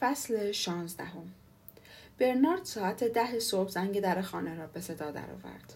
[0.00, 1.30] فصل شانزدهم.
[2.18, 5.74] برنارد ساعت ده صبح زنگ در خانه را به صدا درآورد.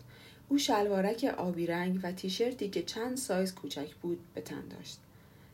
[0.48, 4.98] او شلوارک آبی رنگ و تیشرتی که چند سایز کوچک بود به تن داشت.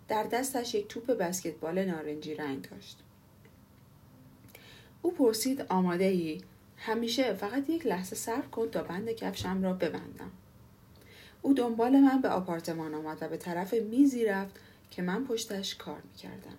[0.09, 2.99] در دستش یک توپ بسکتبال نارنجی رنگ داشت.
[5.03, 6.41] او پرسید آماده ای؟
[6.77, 10.31] همیشه فقط یک لحظه صبر کن تا بند کفشم را ببندم.
[11.43, 14.61] او دنبال من به آپارتمان آمد و به طرف میزی رفت
[14.91, 16.57] که من پشتش کار می‌کردم.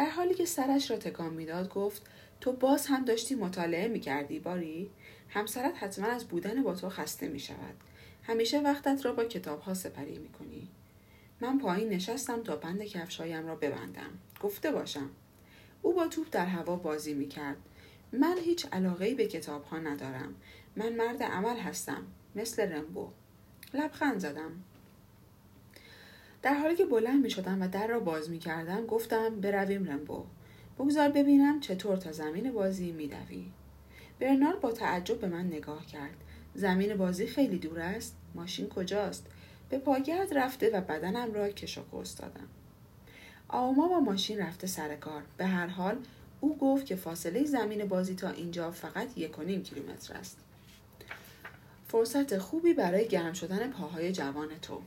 [0.00, 2.02] در حالی که سرش را تکان می‌داد گفت
[2.40, 4.90] تو باز هم داشتی مطالعه می‌کردی باری؟
[5.28, 7.74] همسرت حتما از بودن با تو خسته می‌شود.
[8.22, 10.68] همیشه وقتت را با کتاب ها سپری می‌کنی.
[11.40, 14.10] من پایین نشستم تا بند کفشهایم را ببندم.
[14.42, 15.10] گفته باشم.
[15.82, 17.56] او با توپ در هوا بازی می‌کرد.
[18.12, 20.34] من هیچ علاقه به کتاب ها ندارم.
[20.76, 22.06] من مرد عمل هستم.
[22.36, 23.08] مثل رمبو
[23.74, 24.64] لبخند زدم.
[26.42, 30.24] در حالی که بلند می شدم و در را باز می کردم گفتم برویم رمبو
[30.78, 33.46] بگذار ببینم چطور تا زمین بازی می دوی.
[34.20, 36.14] برنار با تعجب به من نگاه کرد.
[36.54, 39.26] زمین بازی خیلی دور است؟ ماشین کجاست؟
[39.68, 42.48] به پاگرد رفته و بدنم را کش و دادم.
[43.48, 45.22] آما با ماشین رفته سر کار.
[45.36, 45.96] به هر حال
[46.40, 50.38] او گفت که فاصله زمین بازی تا اینجا فقط یک و نیم کیلومتر است.
[51.88, 54.82] فرصت خوبی برای گرم شدن پاهای جوان تو.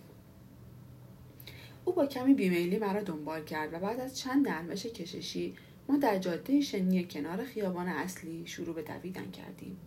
[1.86, 5.56] او با کمی بیمیلی مرا دنبال کرد و بعد از چند نرمش کششی
[5.90, 9.78] ما در جاده شنی کنار خیابان اصلی شروع به دویدن کردیم.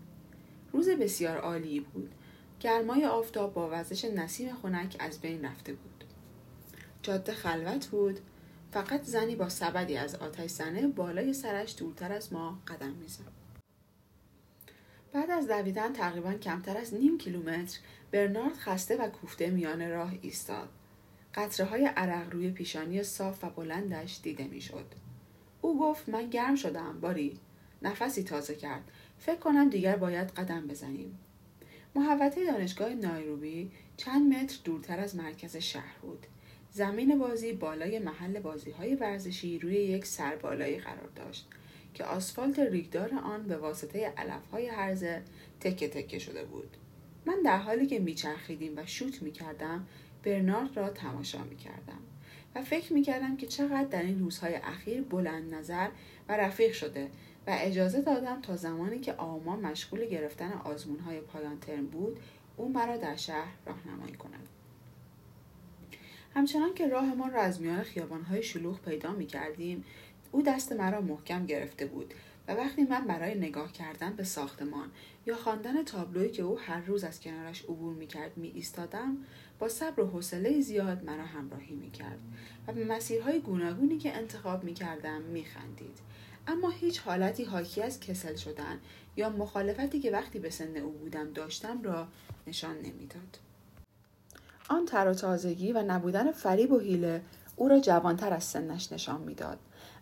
[0.72, 2.14] روز بسیار عالی بود.
[2.60, 6.04] گرمای آفتاب با وزش نسیم خنک از بین رفته بود.
[7.02, 8.20] جاده خلوت بود.
[8.72, 13.36] فقط زنی با سبدی از آتش زنه بالای سرش دورتر از ما قدم می‌زد.
[15.12, 17.78] بعد از دویدن تقریبا کمتر از نیم کیلومتر
[18.12, 20.68] برنارد خسته و کوفته میان راه ایستاد.
[21.36, 24.86] قطره های عرق روی پیشانی صاف و بلندش دیده می‌شد.
[25.60, 27.38] او گفت من گرم شدم باری
[27.82, 31.18] نفسی تازه کرد فکر کنم دیگر باید قدم بزنیم
[31.94, 36.26] محوطه دانشگاه نایروبی چند متر دورتر از مرکز شهر بود
[36.70, 41.46] زمین بازی بالای محل بازی های ورزشی روی یک سربالایی قرار داشت
[41.94, 45.22] که آسفالت ریگدار آن به واسطه علف های هرزه
[45.60, 46.76] تکه تکه شده بود.
[47.26, 49.86] من در حالی که میچرخیدیم و شوت می‌کردم
[50.26, 51.98] برنارد را تماشا می‌کردم
[52.54, 55.88] و فکر می‌کردم که چقدر در این روزهای اخیر بلند نظر
[56.28, 57.10] و رفیق شده
[57.46, 62.20] و اجازه دادم تا زمانی که آما مشغول گرفتن آزمون های پایان ترم بود
[62.56, 64.48] او مرا در شهر راهنمایی کند.
[66.34, 69.84] همچنان که راهمان را از میان خیابانهای شلوغ پیدا می کردیم
[70.32, 72.14] او دست مرا محکم گرفته بود
[72.48, 74.90] و وقتی من برای نگاه کردن به ساختمان
[75.26, 79.16] یا خواندن تابلویی که او هر روز از کنارش عبور می کرد می ایستادم
[79.58, 82.18] با صبر و حوصله زیاد مرا همراهی می کرد
[82.68, 85.98] و به مسیرهای گوناگونی که انتخاب می کردم می خندید.
[86.46, 88.80] اما هیچ حالتی حاکی از کسل شدن
[89.16, 92.06] یا مخالفتی که وقتی به سن او بودم داشتم را
[92.46, 93.38] نشان نمی‌داد.
[94.68, 97.22] آن تر و تازگی و نبودن فریب و حیله
[97.56, 99.58] او را جوانتر از سنش نشان می‌داد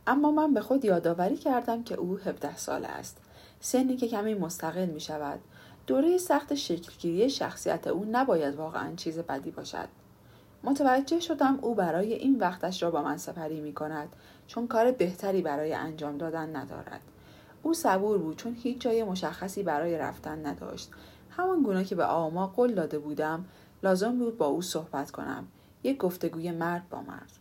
[0.06, 3.16] اما من به خود یادآوری کردم که او 17 ساله است
[3.60, 5.40] سنی که کمی مستقل می شود
[5.86, 9.88] دوره سخت شکلگیری شخصیت او نباید واقعا چیز بدی باشد.
[10.62, 14.08] متوجه شدم او برای این وقتش را با من سپری می کند
[14.46, 17.00] چون کار بهتری برای انجام دادن ندارد.
[17.62, 20.90] او صبور بود چون هیچ جای مشخصی برای رفتن نداشت.
[21.30, 23.44] همان گونه که به آما قول داده بودم
[23.82, 25.46] لازم بود با او صحبت کنم.
[25.82, 27.32] یک گفتگوی مرد با مرد.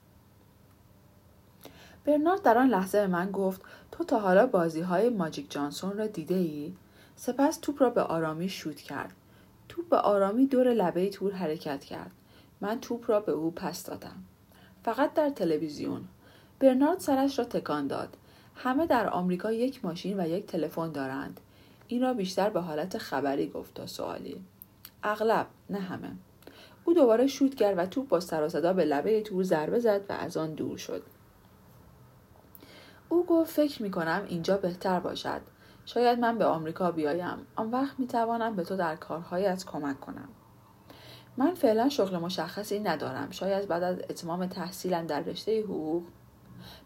[2.05, 3.61] برنارد در آن لحظه به من گفت
[3.91, 6.73] تو تا حالا بازی های ماجیک جانسون را دیده ای؟
[7.15, 9.13] سپس توپ را به آرامی شوت کرد.
[9.69, 12.11] توپ به آرامی دور لبه تور حرکت کرد.
[12.61, 14.23] من توپ را به او پس دادم.
[14.83, 16.07] فقط در تلویزیون.
[16.59, 18.17] برنارد سرش را تکان داد.
[18.55, 21.39] همه در آمریکا یک ماشین و یک تلفن دارند.
[21.87, 24.41] این را بیشتر به حالت خبری گفت تا سوالی.
[25.03, 26.11] اغلب نه همه.
[26.85, 30.13] او دوباره شوت کرد و توپ با سر صدا به لبه تور ضربه زد و
[30.13, 31.03] از آن دور شد.
[33.09, 35.41] او گفت فکر می کنم اینجا بهتر باشد.
[35.85, 37.47] شاید من به آمریکا بیایم.
[37.55, 40.29] آن وقت می توانم به تو در کارهایت کمک کنم.
[41.37, 43.31] من فعلا شغل مشخصی ندارم.
[43.31, 46.03] شاید بعد از اتمام تحصیلم در رشته حقوق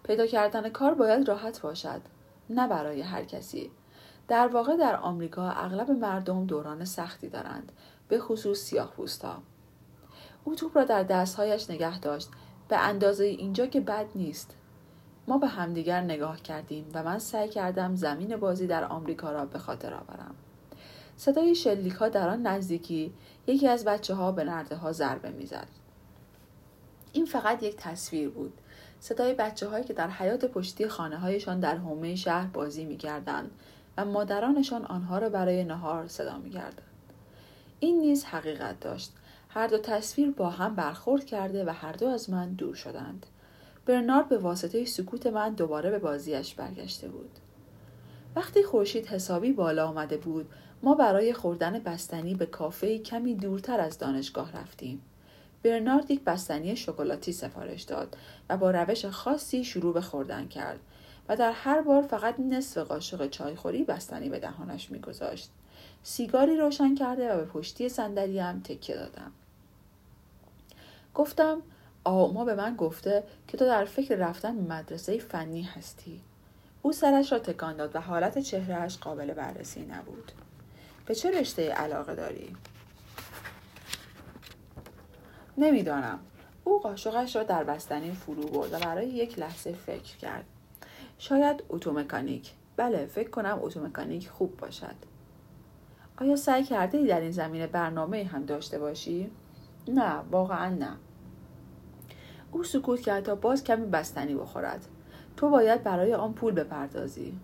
[0.03, 2.01] پیدا کردن کار باید راحت باشد.
[2.49, 3.71] نه برای هر کسی.
[4.27, 7.71] در واقع در آمریکا اغلب مردم دوران سختی دارند.
[8.07, 9.37] به خصوص سیاه پوستا.
[10.43, 12.29] او توپ را در دستهایش نگه داشت.
[12.67, 14.56] به اندازه اینجا که بد نیست.
[15.27, 19.59] ما به همدیگر نگاه کردیم و من سعی کردم زمین بازی در آمریکا را به
[19.59, 20.35] خاطر آورم.
[21.15, 23.13] صدای شلیک در آن نزدیکی
[23.47, 25.67] یکی از بچه ها به نرده ها ضربه می‌زد.
[27.13, 28.53] این فقط یک تصویر بود.
[28.99, 33.51] صدای بچه هایی که در حیات پشتی خانه هایشان در حومه شهر بازی می کردن
[33.97, 36.83] و مادرانشان آنها را برای نهار صدا می کردن.
[37.79, 39.11] این نیز حقیقت داشت.
[39.49, 43.25] هر دو تصویر با هم برخورد کرده و هر دو از من دور شدند.
[43.87, 47.29] برنارد به واسطه سکوت من دوباره به بازیش برگشته بود.
[48.35, 50.49] وقتی خورشید حسابی بالا آمده بود
[50.83, 55.01] ما برای خوردن بستنی به کافه کمی دورتر از دانشگاه رفتیم.
[55.63, 58.17] برنارد یک بستنی شکلاتی سفارش داد
[58.49, 60.79] و با روش خاصی شروع به خوردن کرد
[61.29, 65.49] و در هر بار فقط نصف قاشق چایخوری بستنی به دهانش میگذاشت
[66.03, 69.31] سیگاری روشن کرده و به پشتی صندلیم تکیه دادم
[71.13, 71.61] گفتم
[72.07, 76.21] آما به من گفته که تو در فکر رفتن به مدرسه فنی هستی.
[76.81, 80.31] او سرش را تکان داد و حالت چهرهش قابل بررسی نبود.
[81.05, 82.55] به چه رشته علاقه داری؟
[85.57, 86.19] نمی‌دانم.
[86.63, 90.45] او قاشقش را در بستنی فرو برد و برای یک لحظه فکر کرد.
[91.19, 92.51] شاید اتومکانیک.
[92.77, 94.95] بله فکر کنم اتومکانیک خوب باشد.
[96.17, 99.31] آیا سعی کرده ای در این زمینه برنامه هم داشته باشی؟
[99.87, 100.97] نه واقعا نه.
[102.57, 104.85] او سکوت کرد تا باز کمی بستنی بخورد.
[105.37, 107.39] تو باید برای آن پول بپردازی.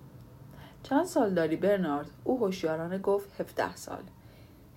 [0.84, 4.04] چند سال داری برنارد؟ او هوشیارانه گفت هفده سال.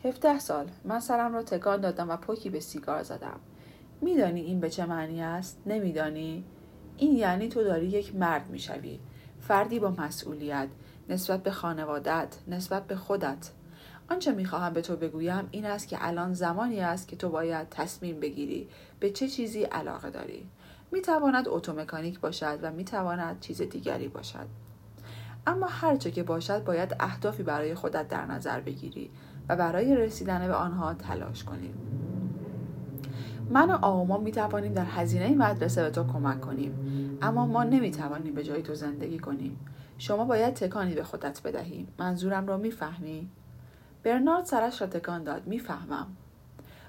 [0.04, 0.66] هفده سال.
[0.84, 3.40] من سرم را تکان دادم و پوکی به سیگار زدم.
[4.00, 6.44] میدانی این به چه معنی است؟ نمیدانی.
[6.96, 9.00] این یعنی تو داری یک مرد می‌شوی.
[9.40, 10.68] فردی با مسئولیت
[11.08, 13.50] نسبت به خانوادت نسبت به خودت.
[14.10, 18.20] آنچه می‌خواهم به تو بگویم این است که الان زمانی است که تو باید تصمیم
[18.20, 18.68] بگیری
[19.00, 20.46] به چه چیزی علاقه داری.
[20.92, 24.46] می‌تواند اتومکانیک باشد و می‌تواند چیز دیگری باشد.
[25.46, 29.10] اما هرچه که باشد باید اهدافی برای خودت در نظر بگیری
[29.48, 31.74] و برای رسیدن به آنها تلاش کنیم
[33.50, 36.78] من و آما می توانیم در هزینه مدرسه به تو کمک کنیم
[37.22, 39.58] اما ما نمی توانیم به جای تو زندگی کنیم.
[39.98, 41.86] شما باید تکانی به خودت بدهی.
[41.98, 43.30] منظورم را می‌فهمی؟
[44.06, 45.46] برنارد سرش را تکان داد.
[45.46, 46.06] می‌فهمم.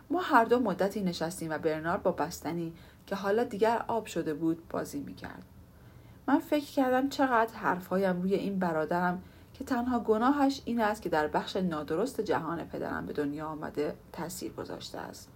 [0.10, 2.74] ما هر دو مدتی نشستیم و برنارد با بستنی
[3.08, 5.44] که حالا دیگر آب شده بود بازی می‌کرد.
[6.28, 9.24] من فکر کردم چقدر حرفهایم روی این برادرم
[9.54, 14.52] که تنها گناهش این است که در بخش نادرست جهان پدرم به دنیا آمده تاثیر
[14.52, 15.30] گذاشته است.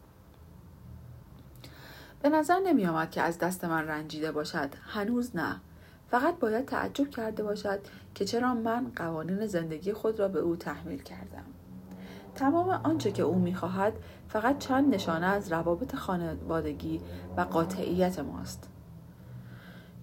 [2.22, 4.69] به نظر نمی آمد که از دست من رنجیده باشد.
[4.88, 5.60] هنوز نه.
[6.12, 7.80] فقط باید تعجب کرده باشد
[8.16, 11.45] که چرا من قوانین زندگی خود را به او تحمیل کردم.
[12.36, 13.94] تمام آنچه که او می‌خواهد
[14.28, 17.01] فقط چند نشانه از روابط خانوادگی
[17.38, 18.69] و قاطعیت ماست.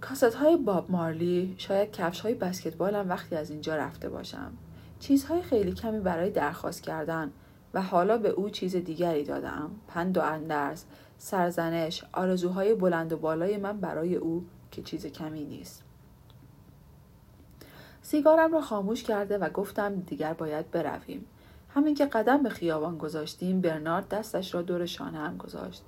[0.00, 4.52] کاست های باب مارلی شاید کفش های بسکتبالم وقتی از اینجا رفته باشم.
[5.00, 7.30] چیزهای خیلی کمی برای درخواست کردن
[7.74, 10.84] و حالا به او چیز دیگری دادم پند و اندرز
[11.18, 15.84] سرزنش آرزوهای بلند و بالای من برای او که چیز کمی نیست.
[18.02, 21.26] سیگارم را خاموش کرده و گفتم دیگر باید برویم.
[21.68, 25.82] همین که قدم به خیابان گذاشتیم برنارد دستش را دور شانه هم گذاشت.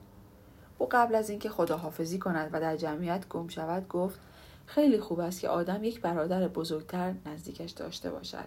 [0.78, 4.20] او قبل از اینکه خداحافظی کند و در جمعیت گم شود گفت
[4.66, 8.44] خیلی خوب است که آدم یک برادر بزرگتر نزدیکش داشته باشد.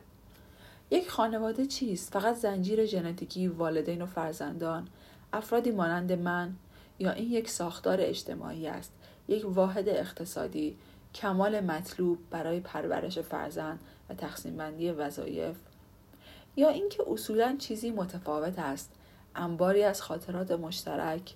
[0.91, 4.87] یک خانواده چیست؟ فقط زنجیر ژنتیکی والدین و فرزندان
[5.33, 6.53] افرادی مانند من
[6.99, 8.93] یا این یک ساختار اجتماعی است
[9.27, 10.77] یک واحد اقتصادی
[11.15, 13.79] کمال مطلوب برای پرورش فرزند
[14.09, 15.55] و تقسیم بندی وظایف؟
[16.55, 18.91] یا اینکه اصولا چیزی متفاوت است.
[19.35, 21.35] انباری از خاطرات مشترک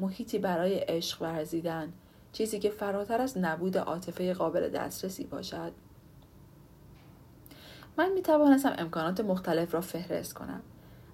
[0.00, 1.92] محیطی برای عشق ورزیدن
[2.32, 5.72] چیزی که فراتر از نبود عاطفه قابل دسترسی باشد.
[7.96, 10.62] من می توانستم امکانات مختلف را فهرست کنم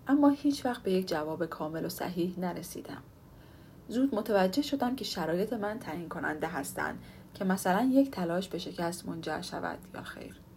[0.08, 3.02] اما هیچ وقت به یک جواب کامل و صحیح نرسیدم.
[3.88, 7.02] زود متوجه شدم که شرایط من تعیین کننده هستند
[7.34, 10.47] که مثلا یک تلاش به شکست منجر شود یا خیر.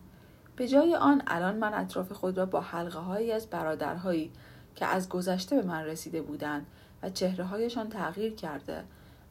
[0.55, 4.31] به جای آن الان من اطراف خود را با حلقه هایی از برادرهایی
[4.75, 6.65] که از گذشته به من رسیده بودند
[7.03, 8.83] و چهره هایشان تغییر کرده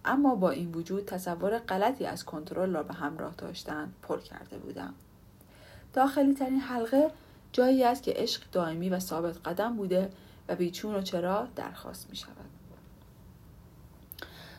[0.04, 4.94] اما با این وجود تصور غلطی از کنترل را به همراه داشتن پر کرده بودم
[5.92, 7.10] داخلی ترین حلقه
[7.52, 10.10] جایی است که عشق دائمی و ثابت قدم بوده
[10.48, 12.34] و بیچون و چرا درخواست می شود.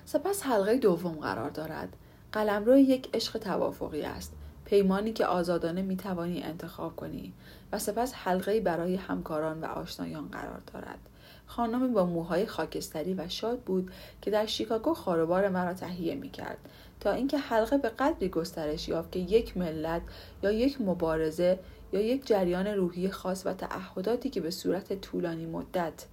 [0.05, 1.97] سپس حلقه دوم قرار دارد.
[2.31, 4.33] قلمرو یک عشق توافقی است.
[4.71, 7.33] پیمانی که آزادانه می توانی انتخاب کنی
[7.71, 10.99] و سپس حلقه برای همکاران و آشنایان قرار دارد.
[11.45, 16.57] خانمی با موهای خاکستری و شاد بود که در شیکاگو خاروبار مرا تهیه می کرد
[16.99, 20.01] تا اینکه حلقه به قدری گسترش یافت که یک ملت
[20.43, 21.59] یا یک مبارزه
[21.93, 26.05] یا یک جریان روحی خاص و تعهداتی که به صورت طولانی مدت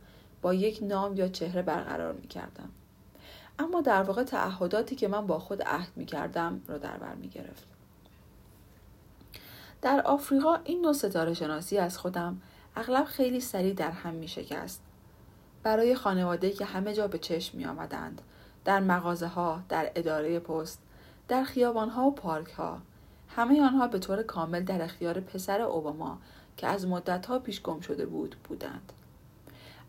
[0.42, 2.68] با یک نام یا چهره برقرار می کردم.
[3.58, 7.28] اما در واقع تعهداتی که من با خود عهد می کردم را در بر می
[7.28, 7.77] گرفت.
[9.82, 12.40] در آفریقا این نوع ستاره شناسی از خودم
[12.76, 14.82] اغلب خیلی سریع در هم می شکست.
[15.62, 18.22] برای خانواده که همه جا به چشم می آمدند.
[18.64, 20.80] در مغازه ها، در اداره پست،
[21.28, 22.78] در خیابان ها و پارک ها.
[23.28, 26.18] همه آنها به طور کامل در اختیار پسر اوباما
[26.56, 28.92] که از مدت ها پیش گم شده بود بودند.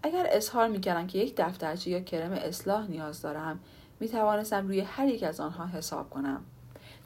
[0.04, 3.60] اگر اظهار می کردم که یک دفترچه یا کرم اصلاح نیاز دارم
[4.00, 6.42] می توانستم روی هر یک از آنها حساب کنم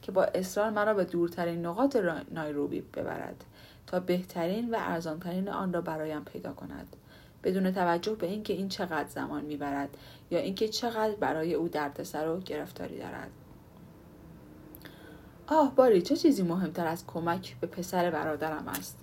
[0.04, 1.98] که با اصرار مرا به دورترین نقاط
[2.32, 3.44] نایروبی ببرد
[3.88, 6.96] تا بهترین و ارزانترین آن را برایم پیدا کند.
[7.44, 9.98] بدون توجه به اینکه این چقدر زمان می‌برد
[10.32, 13.32] یا اینکه چقدر برای او دردسر و گرفتاری دارد.
[15.48, 19.00] آه باری چه چیزی مهمتر از کمک به پسر برادرم است؟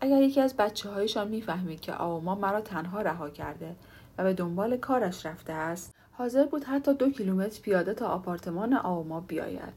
[0.00, 3.76] اگر یکی از بچه هایشان می‌فهمید که آوما مرا تنها رها کرده
[4.18, 9.20] و به دنبال کارش رفته است حاضر بود حتی دو کیلومتر پیاده تا آپارتمان آوما
[9.20, 9.72] بیاید.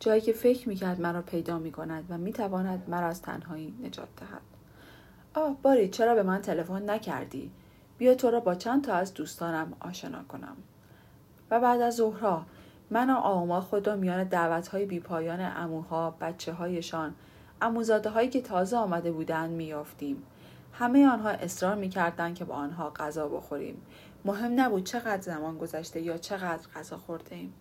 [0.00, 4.42] جایی که فکر می‌کرد مرا پیدا می‌کند و می‌تواند مرا از تنهایی نجات دهد.
[5.34, 7.50] آه باری چرا به من تلفن نکردی؟
[7.98, 10.56] بیا تو را با چند تا از دوستانم آشنا کنم.
[11.50, 12.46] و بعد از ظهرها
[12.90, 17.14] من و آوما خود را میان دعوت های بیپایان اموها بچه هایشان
[17.62, 20.22] اموزاده هایی که تازه آمده بودند میافتیم
[20.72, 23.82] همه آنها اصرار می‌کردند که با آنها غذا بخوریم.
[24.24, 27.54] مهم نبود چقدر زمان گذشته یا چقدر غذا خورده ایم.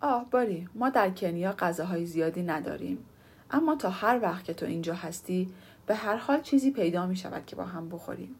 [0.00, 3.04] آه باری ما در کنیا غذاهای زیادی نداریم
[3.50, 5.52] اما تا هر وقت که تو اینجا هستی
[5.86, 8.34] به هر حال چیزی پیدا می شود که با هم بخوریم.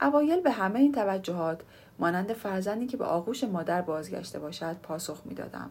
[0.00, 1.60] اوایل به همه این توجهات
[1.98, 5.70] مانند فرزندی که به آغوش مادر بازگشته باشد پاسخ می دادم.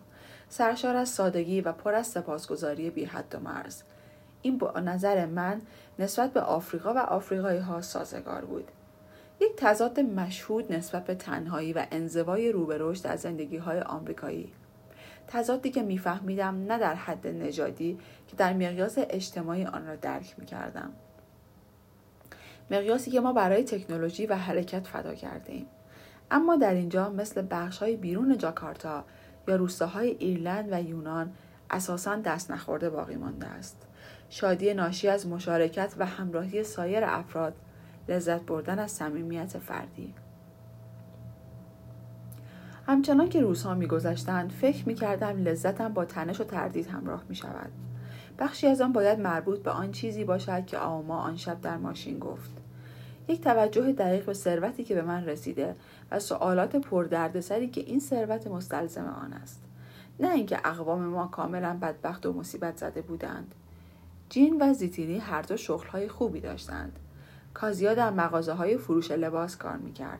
[0.49, 3.83] سرشار از سادگی و پر از سپاسگزاری بی حد و مرز.
[4.41, 5.61] این با نظر من
[5.99, 8.71] نسبت به آفریقا و آفریقایی ها سازگار بود.
[9.41, 14.53] یک تضاد مشهود نسبت به تنهایی و انزوای رو به رشد از زندگی های آمریکایی
[15.27, 20.91] تضادی که میفهمیدم نه در حد نژادی که در مقیاس اجتماعی آن را درک می‌کردم
[22.71, 25.65] مقیاسی که ما برای تکنولوژی و حرکت فدا کرده ایم.
[26.31, 29.03] اما در اینجا مثل بخش های بیرون جاکارتا
[29.47, 31.33] یا روستاهای ایرلند و یونان
[31.69, 33.87] اساسا دست نخورده باقی مانده است.
[34.29, 37.53] شادی ناشی از مشارکت و همراهی سایر افراد
[38.09, 40.13] لذت بردن از صمیمیت فردی
[42.87, 47.71] همچنان که روزها میگذشتند فکر می‌کردم لذتم با تنش و تردید همراه می شود.
[48.39, 52.19] بخشی از آن باید مربوط به آن چیزی باشد که آما آن شب در ماشین
[52.19, 52.51] گفت.
[53.27, 55.75] یک توجه دقیق به ثروتی که به من رسیده
[56.11, 59.63] و سوالات پردردسری که این ثروت مستلزم آن است.
[60.19, 63.55] نه اینکه اقوام ما کاملا بدبخت و مصیبت زده بودند.
[64.29, 66.99] جین و زیتینی هر دو شغلهای خوبی داشتند.
[67.61, 70.19] کازیا در مغازه های فروش لباس کار می‌کرد.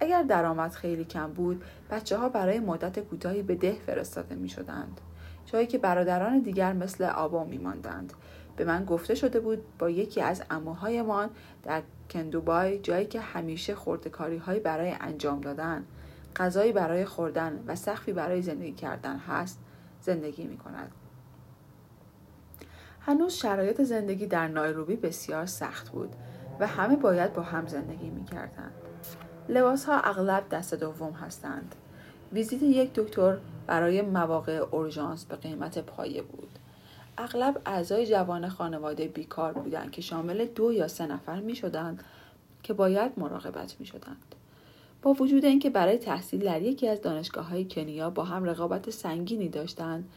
[0.00, 5.00] اگر درآمد خیلی کم بود بچه ها برای مدت کوتاهی به ده فرستاده می شدند.
[5.46, 8.12] جایی که برادران دیگر مثل آبا می ماندند.
[8.56, 11.30] به من گفته شده بود با یکی از اموهایمان
[11.62, 15.84] در کندوبای جایی که همیشه خوردکاری هایی برای انجام دادن
[16.36, 19.58] غذایی برای خوردن و سخفی برای زندگی کردن هست
[20.00, 20.90] زندگی می کند.
[23.00, 26.16] هنوز شرایط زندگی در نایروبی بسیار سخت بود
[26.60, 28.70] و همه باید با هم زندگی می کردن.
[29.48, 31.74] لباس ها اغلب دست دوم هستند.
[32.32, 33.36] ویزیت یک دکتر
[33.66, 36.58] برای مواقع اورژانس به قیمت پایه بود.
[37.18, 42.04] اغلب اعضای جوان خانواده بیکار بودند که شامل دو یا سه نفر می شدند
[42.62, 44.34] که باید مراقبت می شدند.
[45.02, 49.48] با وجود اینکه برای تحصیل در یکی از دانشگاه های کنیا با هم رقابت سنگینی
[49.48, 50.08] داشتند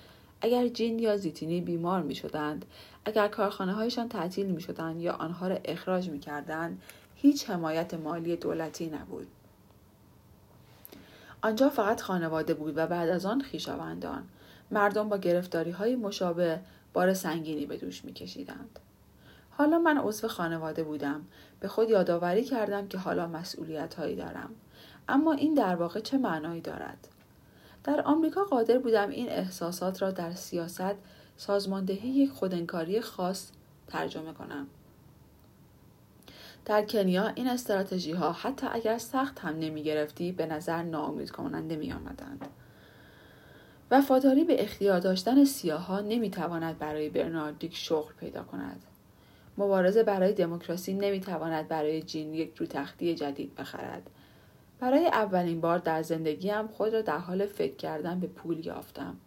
[0.42, 2.66] اگر جین یا زیتینی بیمار می شدند
[3.06, 6.82] اگر کارخانه هایشان تعطیل می شدند یا آنها را اخراج می کردند
[7.16, 9.28] هیچ حمایت مالی دولتی نبود.
[11.42, 14.24] آنجا فقط خانواده بود و بعد از آن خیشاوندان
[14.72, 16.60] مردم با گرفتاری های مشابه
[16.94, 18.80] بار سنگینی به دوش می کشیدند.
[19.52, 21.22] حالا من عضو خانواده بودم
[21.60, 24.50] به خود یادآوری کردم که حالا مسئولیت هایی دارم
[25.10, 27.08] اما این در واقع چه معنایی دارد
[27.84, 30.96] در آمریکا قادر بودم این احساسات را در سیاست
[31.42, 33.52] سازماندهی یک خودنکاری خاص
[33.88, 34.68] ترجمه کنم.
[36.66, 41.76] در کنیا این استراتژی ها حتی اگر سخت هم نمی گرفتی به نظر ناامید کننده
[41.76, 42.48] می آمدند.
[43.92, 48.84] وفاداری به اختیار داشتن سیاه ها نمی تواند برای برناردیک شغل پیدا کند.
[49.58, 54.10] مبارزه برای دموکراسی نمی تواند برای جین یک رو تختی جدید بخرد.
[54.80, 59.18] برای اولین بار در زندگیم خود را در حال فکر کردن به پول یافتم.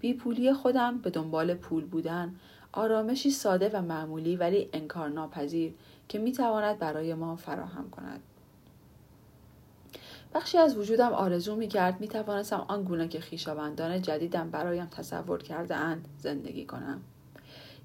[0.00, 2.34] بی پولی خودم به دنبال پول بودن
[2.72, 5.74] آرامشی ساده و معمولی ولی انکارناپذیر
[6.08, 8.20] که می تواند برای ما فراهم کند.
[10.34, 15.42] بخشی از وجودم آرزو می کرد می توانستم آن گونه که خیشاوندان جدیدم برایم تصور
[15.42, 17.00] کرده اند زندگی کنم.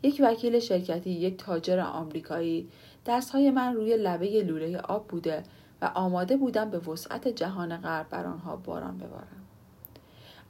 [0.04, 2.70] یک وکیل شرکتی یک تاجر آمریکایی
[3.06, 5.44] دستهای من روی لبه لوله آب بوده
[5.82, 9.46] و آماده بودم به وسعت جهان غرب بر آنها باران ببارم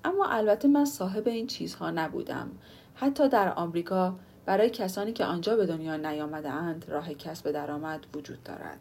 [0.06, 2.52] اما البته من صاحب این چیزها نبودم
[2.96, 8.44] حتی در آمریکا برای کسانی که آنجا به دنیا نیامده اند راه کسب درآمد وجود
[8.44, 8.80] دارد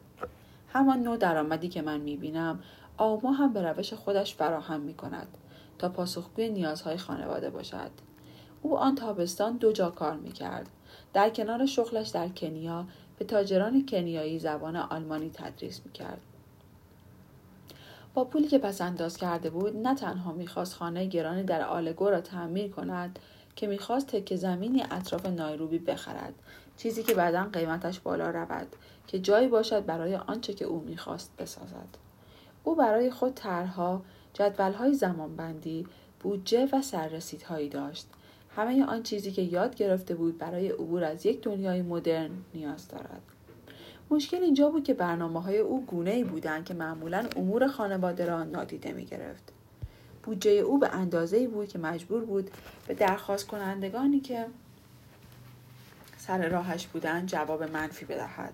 [0.68, 2.60] همان نوع درآمدی که من می‌بینم
[2.96, 5.28] آما هم به روش خودش فراهم می کند
[5.78, 7.90] تا پاسخگوی نیازهای خانواده باشد
[8.62, 10.68] او آن تابستان دو جا کار می کرد.
[11.12, 12.86] در کنار شغلش در کنیا
[13.18, 16.20] به تاجران کنیایی زبان آلمانی تدریس می کرد.
[18.14, 22.20] با پولی که پس انداز کرده بود نه تنها می‌خواست خانه گرانی در آلگو را
[22.20, 23.18] تعمیر کند
[23.56, 26.34] که می‌خواست تکه زمینی اطراف نایروبی بخرد
[26.76, 28.66] چیزی که بعدا قیمتش بالا رود
[29.06, 31.88] که جایی باشد برای آنچه که او می‌خواست بسازد.
[32.64, 34.02] او برای خود طرحها
[34.34, 35.86] جدولهای زمانبندی
[36.20, 38.06] بودجه و سررسیدهایی داشت.
[38.56, 43.33] همه آن چیزی که یاد گرفته بود برای عبور از یک دنیای مدرن نیاز دارد.
[44.14, 48.44] مشکل اینجا بود که برنامه های او گونه ای بودند که معمولا امور خانواده را
[48.44, 49.52] نادیده می گرفت.
[50.22, 52.50] بودجه او به اندازه ای بود که مجبور بود
[52.86, 54.46] به درخواست کنندگانی که
[56.16, 58.52] سر راهش بودند جواب منفی بدهد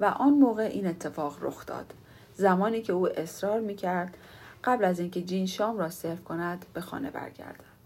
[0.00, 1.94] و آن موقع این اتفاق رخ داد
[2.34, 4.16] زمانی که او اصرار می کرد
[4.64, 7.76] قبل از اینکه جین شام را سرو کند به خانه برگردد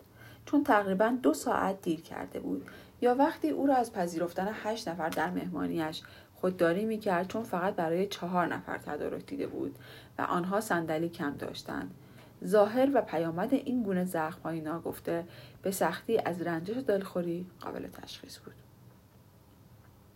[0.46, 2.66] چون تقریبا دو ساعت دیر کرده بود
[3.00, 6.02] یا وقتی او را از پذیرفتن هشت نفر در مهمانیش
[6.40, 9.78] خودداری می‌کرد چون فقط برای چهار نفر تدارک دیده بود
[10.18, 11.94] و آنها صندلی کم داشتند.
[12.44, 15.24] ظاهر و پیامد این گونه زخمهای ناگفته
[15.62, 18.54] به سختی از رنجش دلخوری قابل تشخیص بود.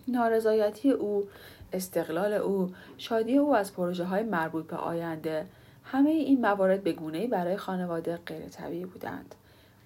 [0.09, 1.29] نارضایتی او
[1.73, 5.47] استقلال او شادی او از پروژه های مربوط به آینده
[5.85, 9.35] همه این موارد به گونه برای خانواده غیر طبیعی بودند.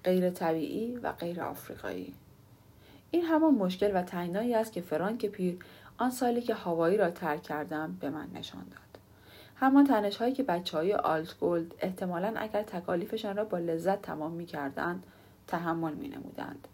[0.03, 2.13] غیر طبیعی و غیر آفریقایی.
[3.11, 5.57] این همان مشکل و تنگنایی است که فرانک پیر
[5.99, 9.01] آن سالی که هوایی را ترک کردم به من نشان داد
[9.55, 14.31] همان تنش هایی که بچه های آلت گولد احتمالا اگر تکالیفشان را با لذت تمام
[14.31, 15.03] می کردند
[15.47, 16.67] تحمل می نمودند.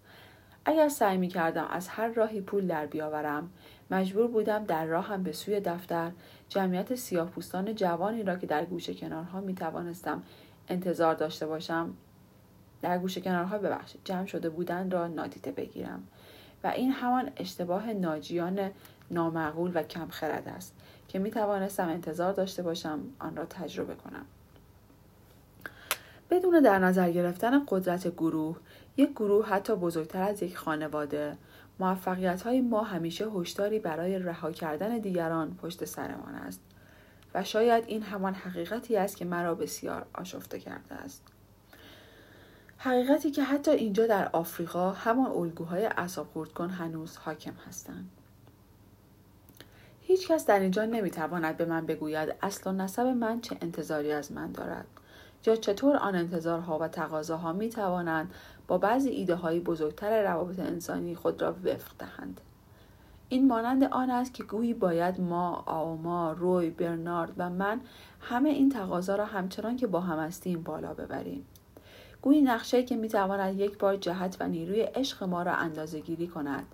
[0.65, 3.49] اگر سعی می کردم از هر راهی پول در بیاورم
[3.91, 6.11] مجبور بودم در راهم به سوی دفتر
[6.49, 10.23] جمعیت سیاه پوستان جوانی را که در گوشه کنارها می توانستم
[10.69, 11.93] انتظار داشته باشم
[12.81, 16.07] در گوشه کنارها ببخشید جمع شده بودن را نادیده بگیرم
[16.63, 18.71] و این همان اشتباه ناجیان
[19.11, 20.75] نامعقول و کم خرد است
[21.07, 24.25] که می توانستم انتظار داشته باشم آن را تجربه کنم.
[26.29, 28.57] بدون در نظر گرفتن قدرت گروه
[28.97, 31.37] یک گروه حتی بزرگتر از یک خانواده
[31.79, 36.61] موفقیت های ما همیشه هشداری برای رها کردن دیگران پشت سرمان است
[37.33, 41.23] و شاید این همان حقیقتی است که مرا بسیار آشفته کرده است
[42.77, 48.11] حقیقتی که حتی اینجا در آفریقا همان الگوهای اعصاب کن هنوز حاکم هستند
[50.07, 54.31] هیچ کس در اینجا نمی‌تواند به من بگوید اصل و نسب من چه انتظاری از
[54.31, 54.85] من دارد
[55.45, 58.33] یا چطور آن انتظارها و تقاضاها می توانند
[58.67, 62.41] با بعضی ایده های بزرگتر روابط انسانی خود را وفق دهند.
[63.29, 67.81] این مانند آن است که گویی باید ما، آوما، روی، برنارد و من
[68.19, 71.45] همه این تقاضا را همچنان که با هم هستیم بالا ببریم.
[72.21, 76.27] گویی نقشه که می تواند یک بار جهت و نیروی عشق ما را اندازه گیری
[76.27, 76.65] کند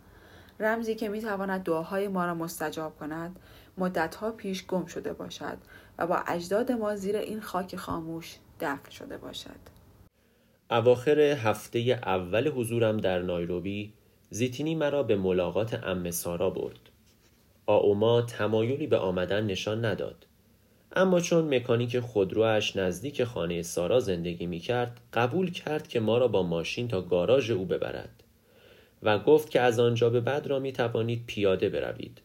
[0.62, 3.40] رمزی که می‌تواند دعاهای ما را مستجاب کند
[3.78, 5.58] مدتها پیش گم شده باشد
[5.98, 9.60] و با اجداد ما زیر این خاک خاموش دفن شده باشد.
[10.72, 13.94] اواخر هفته اول حضورم در نایروبی
[14.30, 16.80] زیتینی مرا به ملاقات ام سارا برد.
[17.66, 20.26] آوما تمایلی به آمدن نشان نداد.
[20.96, 26.28] اما چون مکانیک خودروش نزدیک خانه سارا زندگی می کرد قبول کرد که ما را
[26.28, 28.21] با ماشین تا گاراژ او ببرد.
[29.04, 32.22] و گفت که از آنجا به بعد را می توانید پیاده بروید.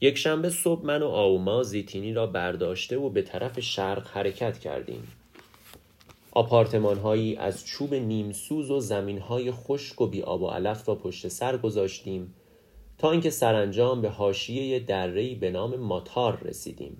[0.00, 5.08] یک شنبه صبح من و آوما زیتینی را برداشته و به طرف شرق حرکت کردیم.
[6.32, 10.94] آپارتمان هایی از چوب نیمسوز و زمین های خشک و بی آب و علف را
[10.94, 12.34] پشت سر گذاشتیم
[12.98, 16.96] تا اینکه سرانجام به حاشیه دره‌ای به نام ماتار رسیدیم.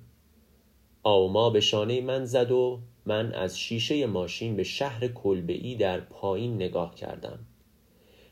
[1.02, 6.54] آوما به شانه من زد و من از شیشه ماشین به شهر کلبعی در پایین
[6.54, 7.38] نگاه کردم.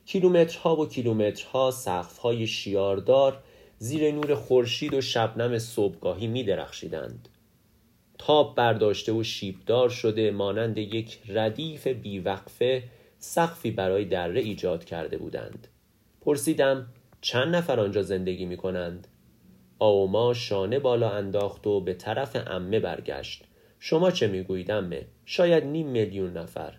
[0.08, 3.42] کیلومترها و کیلومترها سقفهای شیاردار
[3.78, 7.28] زیر نور خورشید و شبنم صبحگاهی می درخشیدند.
[8.18, 12.82] تاب برداشته و شیبدار شده مانند یک ردیف بیوقفه
[13.18, 15.68] سقفی برای دره ایجاد کرده بودند.
[16.20, 16.86] پرسیدم
[17.20, 19.08] چند نفر آنجا زندگی می کنند؟
[19.78, 23.44] آوما شانه بالا انداخت و به طرف امه برگشت
[23.78, 26.74] شما چه می‌گویید امه شاید نیم میلیون نفر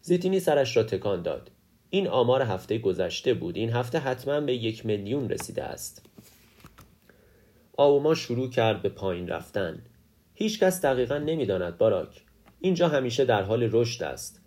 [0.00, 1.50] زیتینی سرش را تکان داد
[1.90, 6.06] این آمار هفته گذشته بود این هفته حتما به یک میلیون رسیده است
[7.76, 9.82] آوما شروع کرد به پایین رفتن
[10.34, 12.22] هیچ کس دقیقا نمی‌داند باراک
[12.60, 14.40] اینجا همیشه در حال رشد است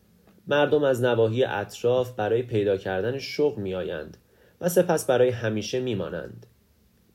[0.47, 4.17] مردم از نواحی اطراف برای پیدا کردن شغل می آیند
[4.61, 6.45] و سپس برای همیشه می مانند.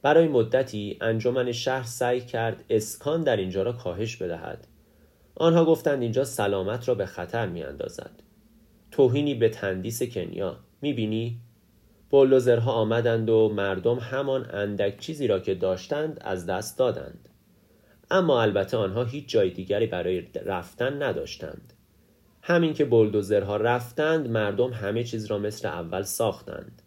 [0.02, 4.66] برای مدتی انجمن شهر سعی کرد اسکان در اینجا را کاهش بدهد.
[5.34, 8.23] آنها گفتند اینجا سلامت را به خطر می اندازد.
[8.94, 11.40] توهینی به تندیس کنیا می بینی؟
[12.10, 17.28] بولدوزرها آمدند و مردم همان اندک چیزی را که داشتند از دست دادند.
[18.10, 21.72] اما البته آنها هیچ جای دیگری برای رفتن نداشتند.
[22.42, 26.82] همین که بلدوزرها رفتند مردم همه چیز را مثل اول ساختند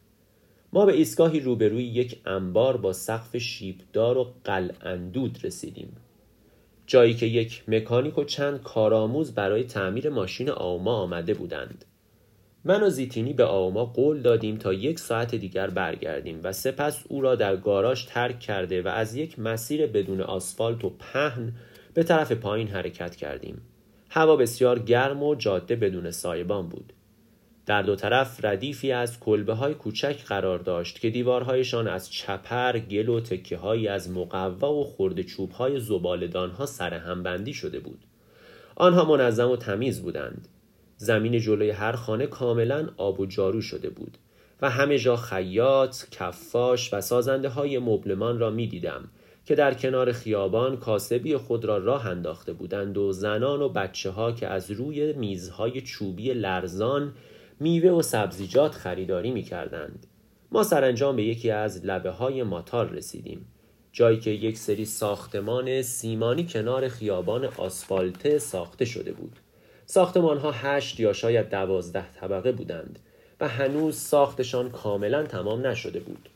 [0.73, 5.97] ما به ایستگاهی روبروی یک انبار با سقف شیبدار و قلعندود رسیدیم
[6.87, 11.85] جایی که یک مکانیک و چند کارآموز برای تعمیر ماشین آوما آمده بودند
[12.67, 17.21] من و زیتینی به آوما قول دادیم تا یک ساعت دیگر برگردیم و سپس او
[17.21, 21.53] را در گاراژ ترک کرده و از یک مسیر بدون آسفالت و پهن
[21.93, 23.61] به طرف پایین حرکت کردیم
[24.09, 26.93] هوا بسیار گرم و جاده بدون سایبان بود
[27.65, 33.09] در دو طرف ردیفی از کلبه های کوچک قرار داشت که دیوارهایشان از چپر، گل
[33.09, 36.65] و تکه های از مقوا و خورده چوب های زبالدان ها
[37.23, 37.99] بندی شده بود.
[38.75, 40.47] آنها منظم و تمیز بودند.
[40.97, 44.17] زمین جلوی هر خانه کاملا آب و جارو شده بود
[44.61, 49.09] و همه جا خیاط، کفاش و سازنده های مبلمان را می دیدم
[49.45, 54.31] که در کنار خیابان کاسبی خود را راه انداخته بودند و زنان و بچه ها
[54.31, 57.13] که از روی میزهای چوبی لرزان
[57.59, 60.07] میوه و سبزیجات خریداری می کردند.
[60.51, 63.45] ما سرانجام به یکی از لبه های ماتار رسیدیم
[63.91, 69.39] جایی که یک سری ساختمان سیمانی کنار خیابان آسفالته ساخته شده بود
[69.89, 72.99] ساختمان ها هشت یا شاید دوازده طبقه بودند
[73.39, 76.29] و هنوز ساختشان کاملا تمام نشده بود.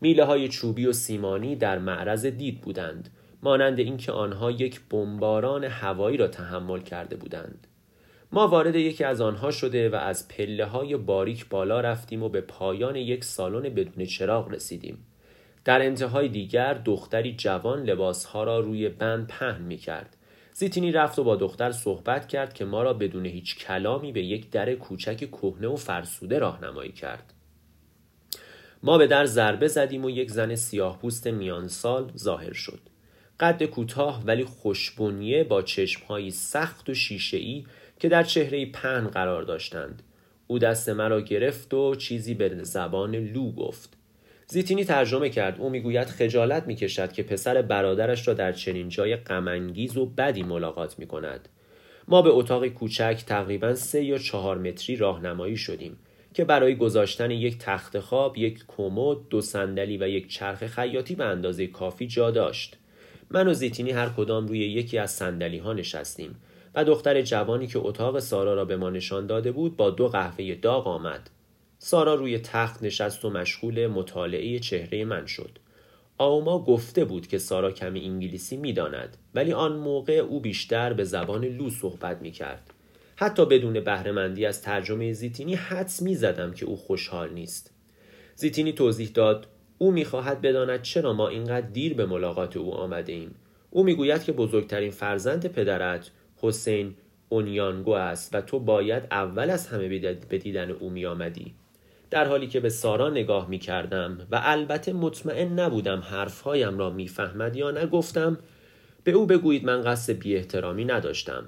[0.00, 3.10] میله های چوبی و سیمانی در معرض دید بودند
[3.42, 7.66] مانند اینکه آنها یک بمباران هوایی را تحمل کرده بودند.
[8.32, 12.40] ما وارد یکی از آنها شده و از پله های باریک بالا رفتیم و به
[12.40, 15.06] پایان یک سالن بدون چراغ رسیدیم.
[15.64, 20.15] در انتهای دیگر دختری جوان لباسها را روی بند پهن می کرد
[20.58, 24.50] زیتینی رفت و با دختر صحبت کرد که ما را بدون هیچ کلامی به یک
[24.50, 27.32] در کوچک کهنه و فرسوده راهنمایی کرد.
[28.82, 32.80] ما به در ضربه زدیم و یک زن سیاه پوست میانسال ظاهر شد.
[33.40, 37.64] قد کوتاه ولی خوشبنیه با چشمهایی سخت و شیشهای
[37.98, 40.02] که در چهره پهن قرار داشتند.
[40.46, 43.95] او دست مرا گرفت و چیزی به زبان لو گفت.
[44.48, 49.96] زیتینی ترجمه کرد او می‌گوید خجالت می‌کشد که پسر برادرش را در چنین جای غمانگیز
[49.96, 51.48] و بدی ملاقات می‌کند
[52.08, 55.98] ما به اتاق کوچک تقریبا سه یا چهار متری راهنمایی شدیم
[56.34, 61.24] که برای گذاشتن یک تخت خواب، یک کمد، دو صندلی و یک چرخ خیاطی به
[61.24, 62.76] اندازه کافی جا داشت.
[63.30, 66.36] من و زیتینی هر کدام روی یکی از صندلی ها نشستیم
[66.74, 70.54] و دختر جوانی که اتاق سارا را به ما نشان داده بود با دو قهوه
[70.54, 71.30] داغ آمد.
[71.88, 75.58] سارا روی تخت نشست و مشغول مطالعه چهره من شد.
[76.18, 81.44] آوما گفته بود که سارا کمی انگلیسی می‌داند ولی آن موقع او بیشتر به زبان
[81.44, 82.70] لو صحبت می کرد.
[83.16, 87.74] حتی بدون بهرهمندی از ترجمه زیتینی حدس می زدم که او خوشحال نیست
[88.34, 89.46] زیتینی توضیح داد
[89.78, 93.34] او می‌خواهد بداند چرا ما اینقدر دیر به ملاقات او آمده ایم
[93.70, 96.94] او می‌گوید که بزرگترین فرزند پدرت حسین
[97.28, 101.54] اونیانگو است و تو باید اول از همه به دیدن او می آمدی.
[102.10, 107.56] در حالی که به سارا نگاه می کردم و البته مطمئن نبودم حرفهایم را می‌فهمد
[107.56, 108.38] یا نگفتم
[109.04, 111.44] به او بگویید من قصد بی احترامی نداشتم.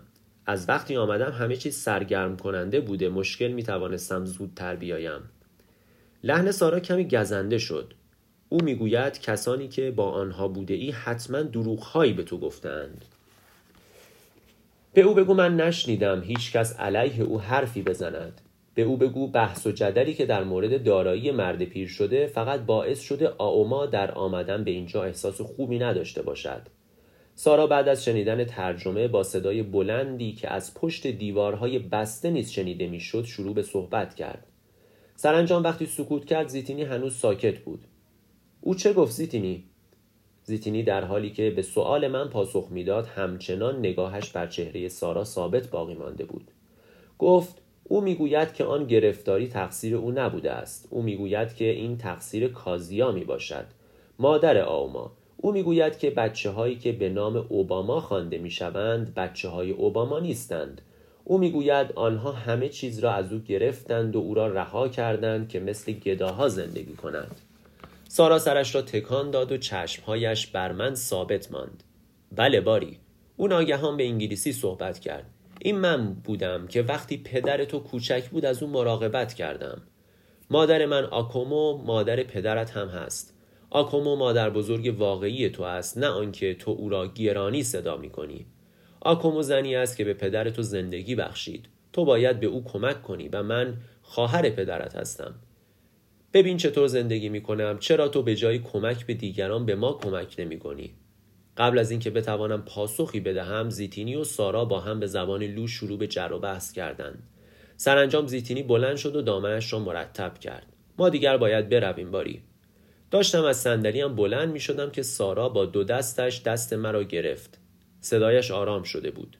[0.47, 5.21] از وقتی آمدم همه چیز سرگرم کننده بوده مشکل می توانستم زودتر بیایم.
[6.25, 7.95] لحن سارا کمی گزنده شد.
[8.49, 13.05] او می‌گوید کسانی که با آنها بوده ای حتما دروغهایی به تو گفتند
[14.95, 18.41] به او بگو من نشنیدم هیچ کس علیه او حرفی بزند.
[18.79, 23.01] به او بگو بحث و جدلی که در مورد دارایی مرد پیر شده فقط باعث
[23.01, 26.63] شده آوما در آمدن به اینجا احساس خوبی نداشته باشد.
[27.35, 32.87] سارا بعد از شنیدن ترجمه با صدای بلندی که از پشت دیوارهای بسته نیز شنیده
[32.87, 34.47] می‌شد شروع به صحبت کرد.
[35.17, 37.85] سرانجام وقتی سکوت کرد زیتینی هنوز ساکت بود.
[38.61, 39.65] او چه گفت زیتینی؟
[40.43, 45.71] زیتینی در حالی که به سؤال من پاسخ می‌داد همچنان نگاهش بر چهره سارا ثابت
[45.71, 46.51] باقی مانده بود.
[47.19, 50.89] گفت او می‌گوید که آن گرفتاری تقصیر او نبوده است.
[50.91, 53.65] او می‌گوید که این تقصیر کازیا می باشد
[54.19, 59.71] مادر آوما او می‌گوید که بچه هایی که به نام اوباما خوانده می‌شوند بچه های
[59.71, 60.81] اوباما نیستند.
[61.25, 65.61] او می‌گوید آنها همه چیز را از او گرفتند و او را رها کردند که
[65.61, 67.37] مثل گداها زندگی کنند
[68.09, 71.83] سارا سرش را تکان داد و چشمهایش بر من ثابت ماند.
[72.37, 72.99] بله باری.
[73.37, 75.25] او ناگهان به انگلیسی صحبت کرد.
[75.59, 79.83] این من بودم که وقتی پدر تو کوچک بود از او مراقبت کردم.
[80.51, 83.35] مادر من آکومو مادر پدرت هم هست.
[83.71, 88.47] آکومو مادر بزرگ واقعی تو است نه آنکه تو او را گرانی صدا می کنی
[89.01, 91.69] آکومو زنی است که به پدر تو زندگی بخشید.
[91.93, 95.35] تو باید به او کمک کنی و من خواهر پدرت هستم.
[96.33, 100.35] ببین چطور زندگی می کنم چرا تو به جای کمک به دیگران به ما کمک
[100.39, 100.95] نمی کنی
[101.59, 105.99] قبل از اینکه بتوانم پاسخی بدهم زیتینی و سارا با هم به زبان لو شروع
[105.99, 107.23] به جر و بحث کردند.
[107.77, 110.67] سرانجام زیتینی بلند شد و دامنش را مرتب کرد.
[110.99, 112.43] ما دیگر باید برویم باری.
[113.11, 117.59] داشتم از صندلیام بلند می شدم که سارا با دو دستش دست مرا گرفت.
[118.01, 119.37] صدایش آرام شده بود.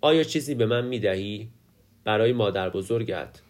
[0.00, 1.48] آیا چیزی به من می دهی؟
[2.04, 3.42] برای مادر بزرگت.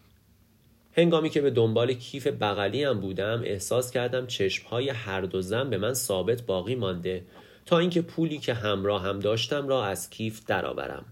[0.97, 5.79] هنگامی که به دنبال کیف بغلی هم بودم احساس کردم چشمهای هر دو زن به
[5.79, 7.25] من ثابت باقی مانده.
[7.67, 11.05] تا اینکه پولی که همراه هم داشتم را از کیف درآورم.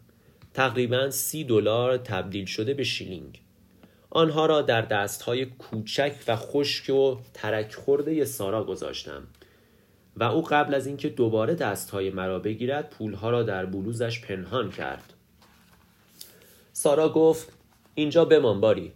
[0.54, 3.40] تقریبا سی دلار تبدیل شده به شیلینگ.
[4.10, 9.22] آنها را در دستهای کوچک و خشک و ترک خورده سارا گذاشتم
[10.16, 15.12] و او قبل از اینکه دوباره دستهای مرا بگیرد پولها را در بلوزش پنهان کرد.
[16.72, 17.52] سارا گفت
[17.94, 18.92] اینجا بمان باری.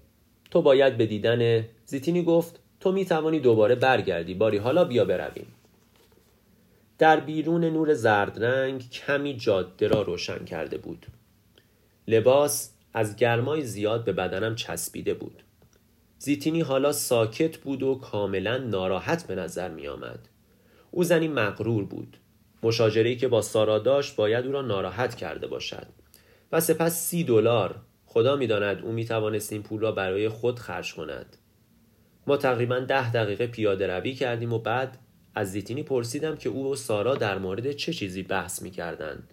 [0.51, 4.35] تو باید به دیدن زیتینی گفت تو می توانی دوباره برگردی.
[4.35, 5.47] باری حالا بیا برویم.
[6.99, 11.07] در بیرون نور زرد رنگ کمی جاده را روشن کرده بود.
[12.09, 15.43] لباس از گرمای زیاد به بدنم چسبیده بود.
[16.19, 20.29] زیتینی حالا ساکت بود و کاملا ناراحت به نظر می آمد.
[20.91, 22.17] او زنی مغرور بود.
[22.63, 25.87] مشاجره که با سارا داشت باید او را ناراحت کرده باشد.
[26.53, 27.81] و سپس سی دلار.
[28.07, 31.37] خدا می‌داند او می توانست این پول را برای خود خرج کند.
[32.27, 34.99] ما تقریبا ده دقیقه پیاده روی کردیم و بعد
[35.37, 39.31] از زیتینی پرسیدم که او و سارا در مورد چه چیزی بحث می کردند.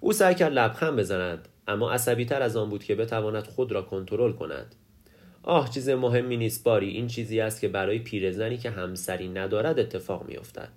[0.00, 3.82] او سعی کرد لبخند بزند اما عصبی تر از آن بود که بتواند خود را
[3.82, 4.74] کنترل کند.
[5.42, 10.28] آه چیز مهمی نیست باری این چیزی است که برای پیرزنی که همسری ندارد اتفاق
[10.28, 10.72] میافتد.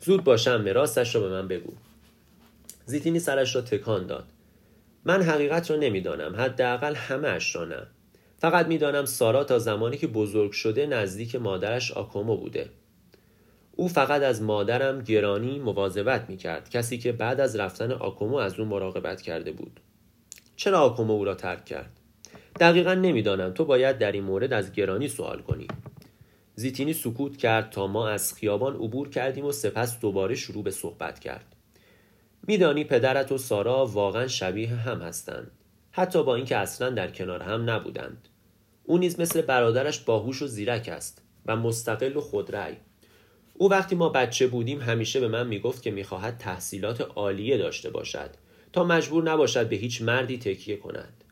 [0.00, 1.72] زود باشم راستش را به من بگو.
[2.86, 4.24] زیتینی سرش را تکان داد.
[5.04, 7.86] من حقیقت را نمی‌دانم حداقل همه اش را نه.
[8.38, 12.70] فقط می‌دانم سارا تا زمانی که بزرگ شده نزدیک مادرش آکومو بوده.
[13.80, 18.64] او فقط از مادرم گرانی مواظبت می‌کرد کسی که بعد از رفتن آکومو از او
[18.64, 19.80] مراقبت کرده بود.
[20.56, 22.00] چرا آکومو او را ترک کرد؟
[22.60, 23.52] دقیقا نمی‌دانم.
[23.52, 25.66] تو باید در این مورد از گرانی سوال کنی.
[26.54, 31.18] زیتینی سکوت کرد تا ما از خیابان عبور کردیم و سپس دوباره شروع به صحبت
[31.18, 31.56] کرد.
[32.46, 35.50] میدانی پدرت و سارا واقعا شبیه هم هستند.
[35.90, 38.28] حتی با اینکه اصلا در کنار هم نبودند.
[38.84, 42.76] او نیز مثل برادرش باهوش و زیرک است و مستقل و خودرأی
[43.60, 48.30] او وقتی ما بچه بودیم همیشه به من می‌گفت که می‌خواهد تحصیلات عالیه داشته باشد
[48.72, 51.24] تا مجبور نباشد به هیچ مردی تکیه کند.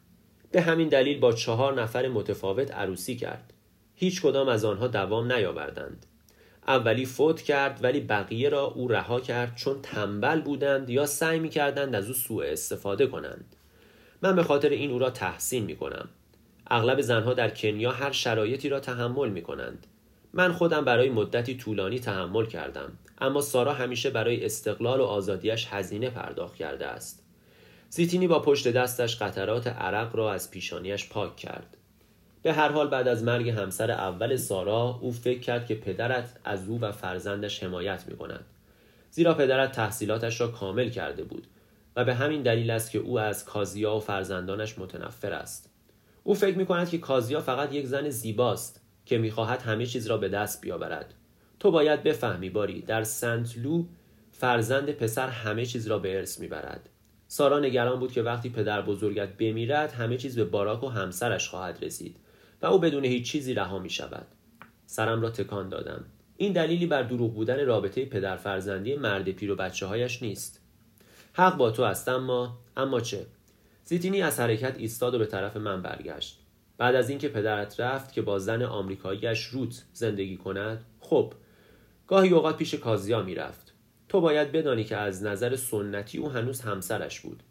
[0.52, 3.52] به همین دلیل با چهار نفر متفاوت عروسی کرد.
[3.94, 6.06] هیچ کدام از آنها دوام نیاوردند.
[6.68, 11.94] اولی فوت کرد ولی بقیه را او رها کرد چون تنبل بودند یا سعی می‌کردند
[11.94, 13.56] از او سوء استفاده کنند.
[14.22, 16.08] من به خاطر این او را تحسین می کنم
[16.66, 19.86] اغلب زنها در کنیا هر شرایطی را تحمل می کنند
[20.37, 26.11] من خودم برای مدتی طولانی تحمل کردم اما سارا همیشه برای استقلال و آزادیش هزینه
[26.11, 27.22] پرداخت کرده است.
[27.90, 31.77] زیتینی با پشت دستش قطرات عرق را از پیشانیش پاک کرد.
[32.42, 36.68] به هر حال بعد از مرگ همسر اول سارا او فکر کرد که پدرت از
[36.68, 38.44] او و فرزندش حمایت می کند
[39.11, 41.46] زیرا پدرت تحصیلاتش را کامل کرده بود
[41.96, 45.70] و به همین دلیل است که او از کازیا و فرزندانش متنفر است.
[46.25, 48.86] او فکر می کند که کازیا فقط یک زن زیباست.
[49.06, 51.14] که می‌خواهد همه چیز را به دست بیاورد.
[51.60, 53.84] تو باید بفهمی باری در سنت لو
[54.32, 56.88] فرزند پسر همه چیز را به ارث می‌برد.
[57.28, 61.84] سارا نگران بود که وقتی پدر بزرگت بمیرد همه چیز به باراک و همسرش خواهد
[61.84, 62.16] رسید
[62.62, 64.26] و او بدون هیچ چیزی رها می شود
[64.86, 66.04] سرم را تکان دادم.
[66.36, 70.60] این دلیلی بر دروغ بودن رابطه پدر فرزندی مرد پیر و بچه هایش نیست.
[71.32, 73.26] حق با تو است اما اما چه؟
[73.84, 76.45] زیتینی از حرکت ایستاد و به طرف من برگشت.
[76.78, 81.32] بعد از اینکه پدرت رفت که با زن آمریکاییش روت زندگی کند خب
[82.06, 83.74] گاهی اوقات پیش کازیا می‌رفت.
[84.08, 87.42] تو باید بدانی که از نظر سنتی او هنوز همسرش بود.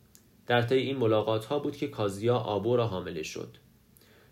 [0.48, 3.58] در طی این ملاقات ها بود که کازیا آبو را حامله شد.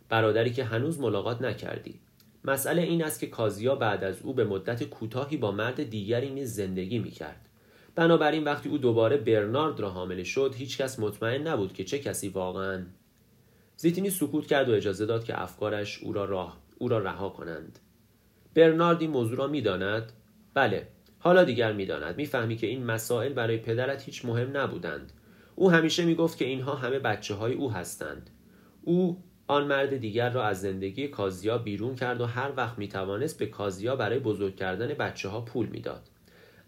[0.09, 1.99] برادری که هنوز ملاقات نکردی.
[2.45, 6.53] مسئله این است که کازیا بعد از او به مدت کوتاهی با مرد دیگری نیز
[6.53, 7.49] زندگی می‌کرد.
[7.95, 12.85] بنابراین وقتی او دوباره برنارد را حامل شد هیچکس مطمئن نبود که چه کسی واقعا
[13.77, 17.79] زیتینی سکوت کرد و اجازه داد که افکارش او را, راه، او را رها کنند.
[18.55, 20.11] برنارد این موضوع را می‌داند؟
[20.53, 20.87] بله.
[21.19, 22.17] حالا دیگر می‌داند.
[22.17, 25.11] می‌فهمی که این مسائل برای پدرت هیچ مهم نبودند.
[25.55, 28.29] او همیشه می‌گفت که اینها همه بچه های او هستند.
[28.81, 33.39] او آن مرد دیگر را از زندگی کازیا بیرون کرد و هر وقت می توانست
[33.39, 36.09] به کازیا برای بزرگ کردن بچه ها پول می‌داد.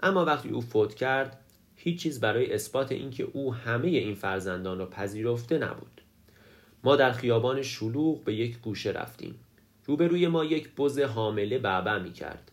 [0.02, 1.40] اما وقتی او فوت کرد
[1.76, 6.02] هیچ چیز برای اثبات اینکه او همه این فرزندان را پذیرفته نبود.
[6.86, 9.40] ما در خیابان شلوغ به یک گوشه رفتیم.
[9.86, 12.52] روبروی ما یک بز حامله بعبع می کرد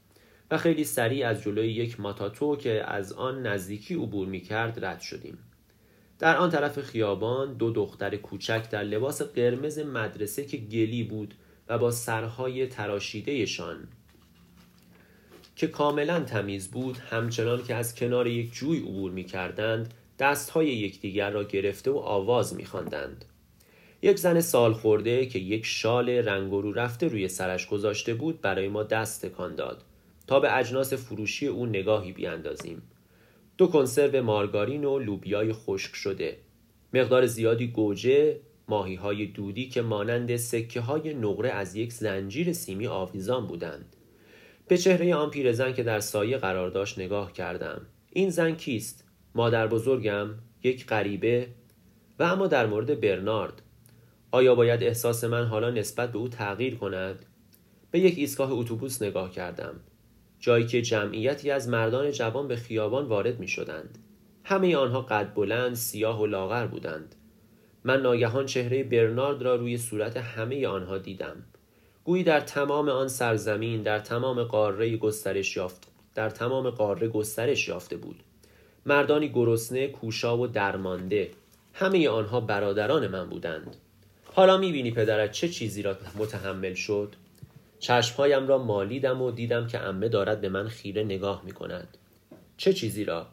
[0.50, 5.00] و خیلی سریع از جلوی یک ماتاتو که از آن نزدیکی عبور می کرد رد
[5.00, 5.38] شدیم.
[6.18, 11.34] در آن طرف خیابان دو دختر کوچک در لباس قرمز مدرسه که گلی بود
[11.68, 13.88] و با سرهای تراشیدهشان
[15.56, 21.30] که کاملا تمیز بود همچنان که از کنار یک جوی عبور می کردند دستهای یکدیگر
[21.30, 23.24] را گرفته و آواز می خواندند.
[24.02, 28.68] یک زن سال خورده که یک شال رنگ رو رفته روی سرش گذاشته بود برای
[28.68, 29.84] ما دست تکان داد.
[30.26, 32.82] تا به اجناس فروشی او نگاهی بیاندازیم.
[33.58, 36.36] دو کنسرو مارگارین و لوبیای خشک شده.
[36.94, 42.86] مقدار زیادی گوجه ماهی های دودی که مانند سکه های نقره از یک زنجیر سیمی
[42.86, 43.96] آویزان بودند.
[44.68, 47.86] به چهره آن پیرزن که در سایه قرار داشت نگاه کردم.
[48.12, 50.28] این زن کیست؟ مادر بزرگم
[50.62, 51.48] یک غریبه
[52.18, 53.62] و اما در مورد برنارد.
[54.32, 57.24] آیا باید احساس من حالا نسبت به او تغییر کند
[57.90, 59.80] به یک ایستگاه اتوبوس نگاه کردم
[60.42, 63.98] جایی که جمعیتی از مردان جوان به خیابان وارد می شدند.
[64.44, 67.14] همه آنها قد بلند، سیاه و لاغر بودند.
[67.84, 71.36] من ناگهان چهره برنارد را روی صورت همه آنها دیدم.
[72.04, 77.96] گویی در تمام آن سرزمین در تمام قاره گسترش یافت در تمام قاره گسترش یافته
[77.96, 78.22] بود.
[78.86, 81.30] مردانی گرسنه، کوشا و درمانده
[81.72, 83.76] همه آنها برادران من بودند.
[84.34, 87.14] حالا می‌بینی پدرت چه چیزی را متحمل شد؟
[87.78, 91.98] چشمهایم را مالیدم و دیدم که امه دارد به من خیره نگاه می کند.
[92.56, 93.26] چه چیزی را؟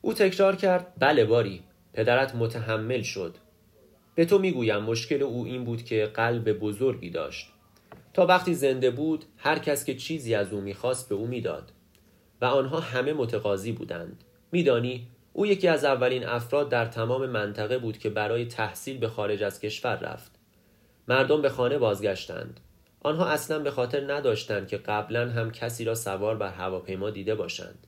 [0.00, 3.34] او تکرار کرد بله باری پدرت متحمل شد
[4.14, 7.48] به تو می‌گویم مشکل او این بود که قلب بزرگی داشت
[8.14, 11.72] تا وقتی زنده بود هر کس که چیزی از او می‌خواست به او می‌داد
[12.40, 15.06] و آنها همه متقاضی بودند میدانی
[15.38, 19.60] او یکی از اولین افراد در تمام منطقه بود که برای تحصیل به خارج از
[19.60, 20.32] کشور رفت.
[21.08, 22.60] مردم به خانه بازگشتند.
[23.00, 27.86] آنها اصلا به خاطر نداشتند که قبلا هم کسی را سوار بر هواپیما دیده باشند.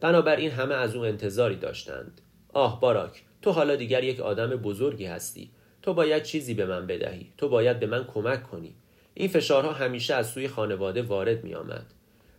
[0.00, 2.20] بنابراین همه از او انتظاری داشتند.
[2.52, 5.50] آه باراک تو حالا دیگر یک آدم بزرگی هستی.
[5.82, 7.32] تو باید چیزی به من بدهی.
[7.38, 8.74] تو باید به من کمک کنی.
[9.14, 11.86] این فشارها همیشه از سوی خانواده وارد می آمد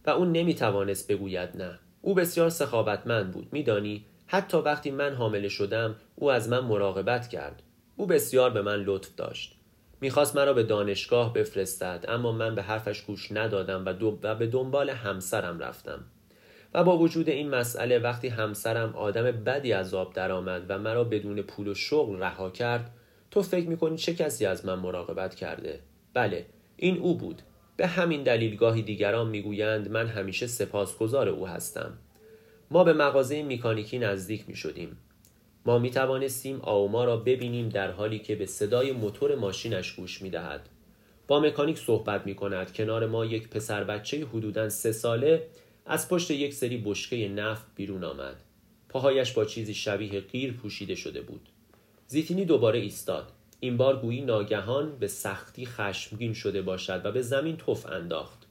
[0.05, 1.79] و او نمی توانست بگوید نه.
[2.01, 3.47] او بسیار سخاوتمند بود.
[3.51, 7.63] میدانی؟ حتی وقتی من حامله شدم او از من مراقبت کرد.
[7.95, 9.57] او بسیار به من لطف داشت.
[10.01, 14.89] می‌خواست مرا به دانشگاه بفرستد اما من به حرفش گوش ندادم و, و به دنبال
[14.89, 16.05] همسرم رفتم.
[16.73, 21.41] و با وجود این مسئله وقتی همسرم آدم بدی از آب درآمد و مرا بدون
[21.41, 22.91] پول و شغل رها کرد
[23.31, 25.79] تو فکر می‌کنی چه کسی از من مراقبت کرده؟
[26.13, 27.41] بله این او بود.
[27.77, 31.93] به همین دلیل گاهی دیگران می‌گویند من همیشه سپاسگزار او هستم.
[32.71, 34.97] ما به مغازه میکانیکی نزدیک می شدیم
[35.67, 40.29] ما می توانستیم آوما را ببینیم در حالی که به صدای موتور ماشینش گوش می
[40.29, 40.69] دهد.
[41.27, 42.73] با مکانیک صحبت می کند.
[42.73, 45.47] کنار ما یک پسر بچه حدوداً سه ساله
[45.85, 48.35] از پشت یک سری بشکه نفت بیرون آمد.
[48.89, 51.49] پاهایش با چیزی شبیه قیر پوشیده شده بود.
[52.07, 53.31] زیتینی دوباره ایستاد.
[53.59, 58.46] این بار گویی ناگهان به سختی خشمگین شده باشد و به زمین تف انداخت.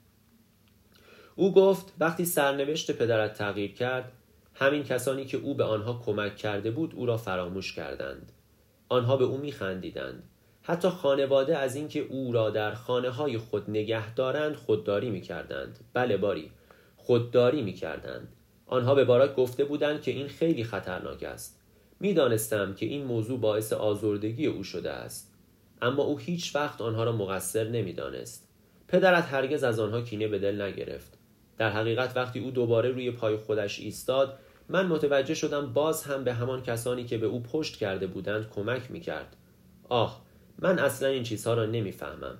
[1.38, 4.12] او گفت وقتی سرنوشت پدرت تغییر کرد
[4.54, 8.32] همین کسانی که او به آنها کمک کرده بود او را فراموش کردند.
[8.88, 10.22] آنها به او میخندیدند.
[10.62, 15.78] حتی خانواده از اینکه او را در خانه های خود نگه دارند خودداری می‌کردند.
[15.92, 16.50] بله باری
[16.96, 18.28] خودداری می‌کردند.
[18.66, 21.60] آنها به باراک گفته بودند که این خیلی خطرناک است.
[22.00, 25.34] می‌دانستم که این موضوع باعث آزردگی او شده است.
[25.82, 28.48] اما او هیچ وقت آنها را مقصر نمی‌دانست.
[28.88, 31.15] پدرت هرگز از آنها کینه به دل نگرفت.
[31.58, 34.38] در حقیقت وقتی او دوباره روی پای خودش ایستاد
[34.68, 38.90] من متوجه شدم باز هم به همان کسانی که به او پشت کرده بودند کمک
[38.90, 39.36] می کرد.
[39.88, 40.22] آه
[40.58, 42.38] من اصلا این چیزها را نمی‌فهمم.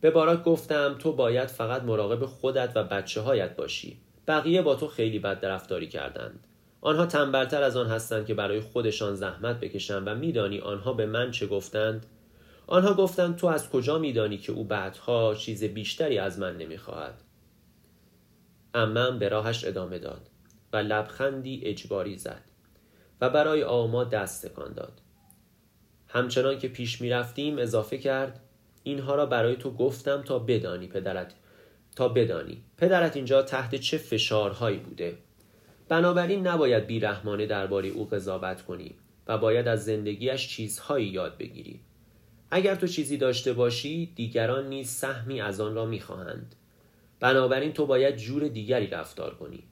[0.00, 3.96] به باراک گفتم تو باید فقط مراقب خودت و بچه هایت باشی.
[4.28, 6.46] بقیه با تو خیلی بد رفتاری کردند.
[6.80, 11.30] آنها تنبلتر از آن هستند که برای خودشان زحمت بکشند و میدانی آنها به من
[11.30, 12.06] چه گفتند؟
[12.66, 17.22] آنها گفتند تو از کجا میدانی که او بعدها چیز بیشتری از من نمی‌خواهد
[18.74, 20.30] امم به راهش ادامه داد
[20.72, 22.42] و لبخندی اجباری زد
[23.20, 25.00] و برای آما دست تکان داد.
[26.08, 28.40] همچنان که پیش می رفتیم اضافه کرد
[28.82, 31.34] اینها را برای تو گفتم تا بدانی پدرت
[31.96, 32.62] تا بدانی.
[32.76, 35.18] پدرت اینجا تحت چه فشارهایی بوده؟
[35.88, 38.94] بنابراین نباید بیرحمانه درباره او قضاوت کنی
[39.26, 41.80] و باید از زندگیش چیزهایی یاد بگیری.
[42.50, 46.54] اگر تو چیزی داشته باشی دیگران نیز سهمی از آن را می‌خواهند.
[47.20, 49.64] بنابراین تو باید جور دیگری رفتار کنی.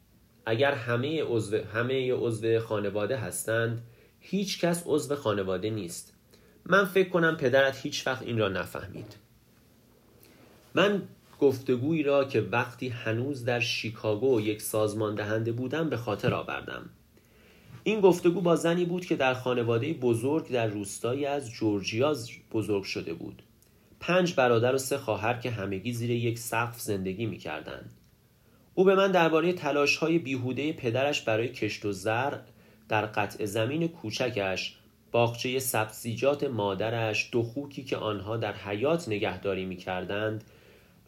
[0.46, 3.82] اگر همه عضو همه عضو خانواده هستند
[4.20, 6.14] هیچ کس عضو خانواده نیست.
[6.66, 9.16] من فکر کنم پدرت هیچ وقت این را نفهمید.
[10.74, 11.02] من
[11.40, 16.90] گفتگویی را که وقتی هنوز در شیکاگو یک سازمان دهنده بودم به خاطر آوردم.
[17.84, 22.16] این گفتگو با زنی بود که در خانواده بزرگ در روستایی از جورجیا
[22.52, 23.42] بزرگ شده بود.
[24.06, 27.90] پنج برادر و سه خواهر که همگی زیر یک سقف زندگی می کردن.
[28.74, 32.38] او به من درباره تلاش های بیهوده پدرش برای کشت و زرع
[32.88, 34.76] در قطع زمین کوچکش
[35.12, 40.44] باغچه سبزیجات مادرش دو خوکی که آنها در حیات نگهداری می کردند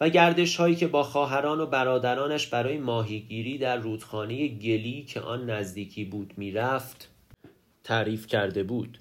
[0.01, 5.49] و گردش هایی که با خواهران و برادرانش برای ماهیگیری در رودخانه گلی که آن
[5.49, 7.09] نزدیکی بود می‌رفت
[7.83, 8.97] تعریف کرده بود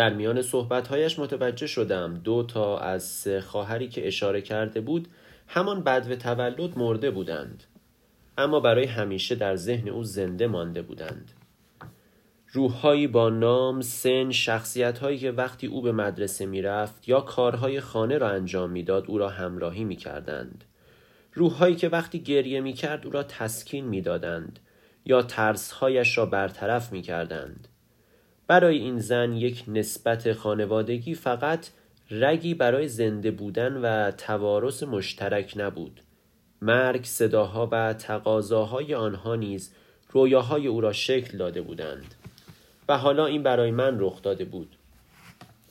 [0.00, 5.08] در میان صحبتهایش متوجه شدم دو تا از سه خواهری که اشاره کرده بود
[5.48, 7.64] همان بدو تولد مرده بودند
[8.38, 11.32] اما برای همیشه در ذهن او زنده مانده بودند
[12.52, 18.28] روحهایی با نام، سن، شخصیت که وقتی او به مدرسه می‌رفت یا کارهای خانه را
[18.28, 20.64] انجام می‌داد او را همراهی می کردند.
[21.34, 24.58] روحهایی که وقتی گریه می کرد او را تسکین می دادند
[25.04, 27.68] یا ترسهایش را برطرف می کردند.
[28.50, 31.66] برای این زن یک نسبت خانوادگی فقط
[32.10, 36.00] رگی برای زنده بودن و توارث مشترک نبود.
[36.62, 39.74] مرگ، صداها و تقاضاهای آنها نیز
[40.10, 42.14] رویاهای او را شکل داده بودند.
[42.88, 44.76] و حالا این برای من رخ داده بود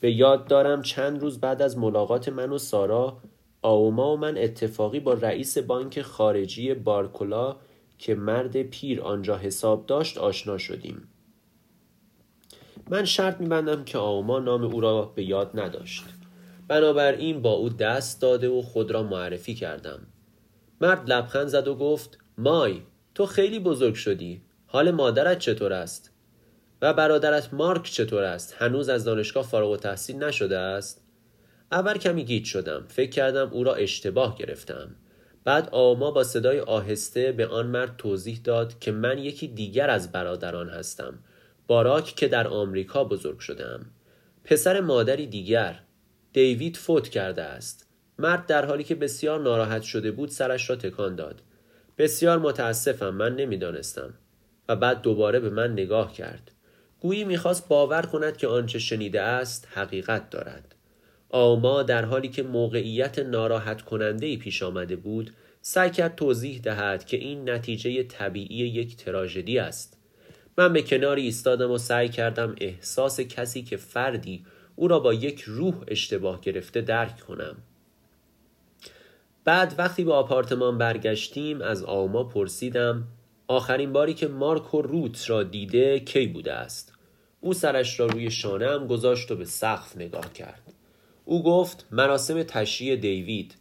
[0.00, 3.16] به یاد دارم چند روز بعد از ملاقات من و سارا
[3.62, 7.56] آوما و من اتفاقی با رئیس بانک خارجی بارکولا
[7.98, 11.09] که مرد پیر آنجا حساب داشت آشنا شدیم
[12.90, 16.04] من شرط میبندم که آوما نام او را به یاد نداشت
[16.68, 20.06] بنابراین با او دست داده و خود را معرفی کردم
[20.80, 22.82] مرد لبخند زد و گفت مای
[23.14, 26.10] تو خیلی بزرگ شدی حال مادرت چطور است
[26.82, 31.04] و برادرت مارک چطور است؟ هنوز از دانشگاه فارغ و تحصیل نشده است؟
[31.72, 32.84] اول کمی گیت شدم.
[32.88, 34.96] فکر کردم او را اشتباه گرفتم.
[35.44, 40.12] بعد آما با صدای آهسته به آن مرد توضیح داد که من یکی دیگر از
[40.12, 41.18] برادران هستم.
[41.70, 43.86] باراک که در آمریکا بزرگ شدم.
[44.44, 45.80] پسر مادری دیگر.
[46.32, 47.88] دیوید فوت کرده است.
[48.18, 51.42] مرد در حالی که بسیار ناراحت شده بود سرش را تکان داد.
[51.98, 54.14] بسیار متاسفم من نمی‌دانستم.
[54.68, 56.52] و بعد دوباره به من نگاه کرد.
[57.00, 60.74] گویی می‌خواست باور کند که آنچه شنیده است حقیقت دارد
[61.28, 67.04] آما در حالی که موقعیت ناراحت کننده ای پیش آمده بود سعی کرد توضیح دهد
[67.04, 69.99] که این نتیجه طبیعی یک تراژدی است
[70.58, 74.44] من به کناری ایستادم و سعی کردم احساس کسی که فردی
[74.76, 77.56] او را با یک روح اشتباه گرفته درک کنم.
[79.44, 83.08] بعد وقتی به آپارتمان برگشتیم از آما پرسیدم
[83.48, 86.92] آخرین باری که مارک و روت را دیده کی بوده است؟
[87.40, 90.72] او سرش را روی شانه هم گذاشت و به سقف نگاه کرد.
[91.24, 93.54] او گفت مراسم تشییع دیوید.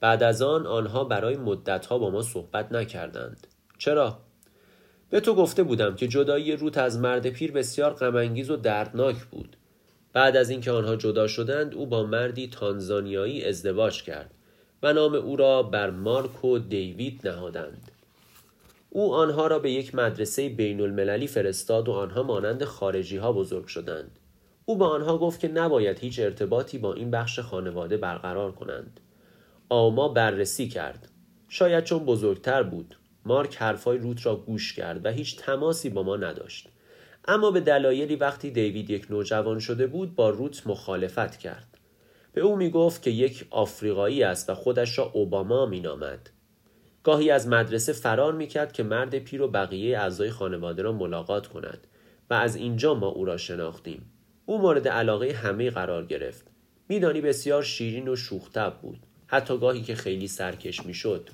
[0.00, 3.46] بعد از آن آنها برای مدتها با ما صحبت نکردند.
[3.78, 4.18] چرا؟
[5.10, 9.56] به تو گفته بودم که جدایی روت از مرد پیر بسیار غمانگیز و دردناک بود
[10.12, 14.30] بعد از اینکه آنها جدا شدند او با مردی تانزانیایی ازدواج کرد
[14.82, 17.90] و نام او را بر مارک و دیوید نهادند
[18.90, 23.66] او آنها را به یک مدرسه بین المللی فرستاد و آنها مانند خارجی ها بزرگ
[23.66, 24.18] شدند.
[24.64, 29.00] او به آنها گفت که نباید هیچ ارتباطی با این بخش خانواده برقرار کنند.
[29.68, 31.08] آما بررسی کرد.
[31.48, 32.97] شاید چون بزرگتر بود.
[33.28, 36.68] مارک حرفای روت را گوش کرد و هیچ تماسی با ما نداشت.
[37.28, 41.78] اما به دلایلی وقتی دیوید یک نوجوان شده بود با روت مخالفت کرد.
[42.32, 46.30] به او می گفت که یک آفریقایی است و خودش را اوباما می نامد.
[47.02, 51.86] گاهی از مدرسه فرار می‌کرد که مرد پیر و بقیه اعضای خانواده را ملاقات کند
[52.30, 54.12] و از اینجا ما او را شناختیم
[54.46, 56.46] او مورد علاقه همه قرار گرفت
[56.88, 61.30] میدانی بسیار شیرین و شوختب بود حتی گاهی که خیلی سرکش می‌شد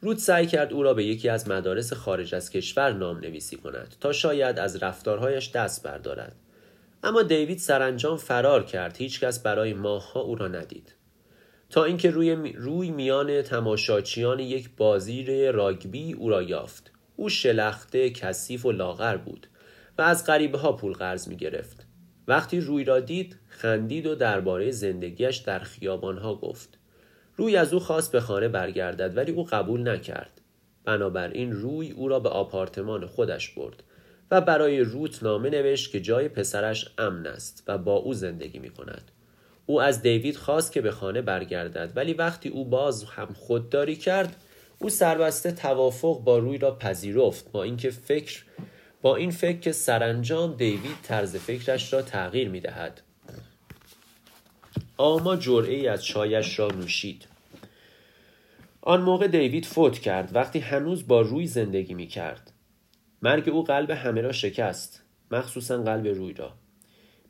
[0.00, 3.94] رود سعی کرد او را به یکی از مدارس خارج از کشور نام نویسی کند
[4.00, 6.36] تا شاید از رفتارهایش دست بردارد.
[7.02, 10.94] اما دیوید سرانجام فرار کرد هیچکس برای ماهها او را ندید.
[11.70, 16.92] تا اینکه روی, روی میان تماشاچیان یک بازی راگبی او را یافت.
[17.16, 19.46] او شلخته کثیف و لاغر بود
[19.98, 21.86] و از غریبه ها پول قرض می گرفت.
[22.28, 26.77] وقتی روی را دید خندید و درباره زندگیش در خیابان ها گفت.
[27.38, 30.40] روی از او خواست به خانه برگردد ولی او قبول نکرد
[30.84, 33.82] بنابراین روی او را به آپارتمان خودش برد
[34.30, 38.70] و برای روت نامه نوشت که جای پسرش امن است و با او زندگی می
[38.70, 39.10] کند.
[39.66, 44.36] او از دیوید خواست که به خانه برگردد ولی وقتی او باز هم خودداری کرد
[44.78, 48.42] او سربسته توافق با روی را پذیرفت با اینکه فکر
[49.02, 53.00] با این فکر که سرانجام دیوید طرز فکرش را تغییر می دهد.
[54.96, 57.27] آما جرعه ای از چایش را نوشید
[58.80, 62.52] آن موقع دیوید فوت کرد وقتی هنوز با روی زندگی می کرد
[63.22, 66.52] مرگ او قلب همه را شکست مخصوصا قلب روی را.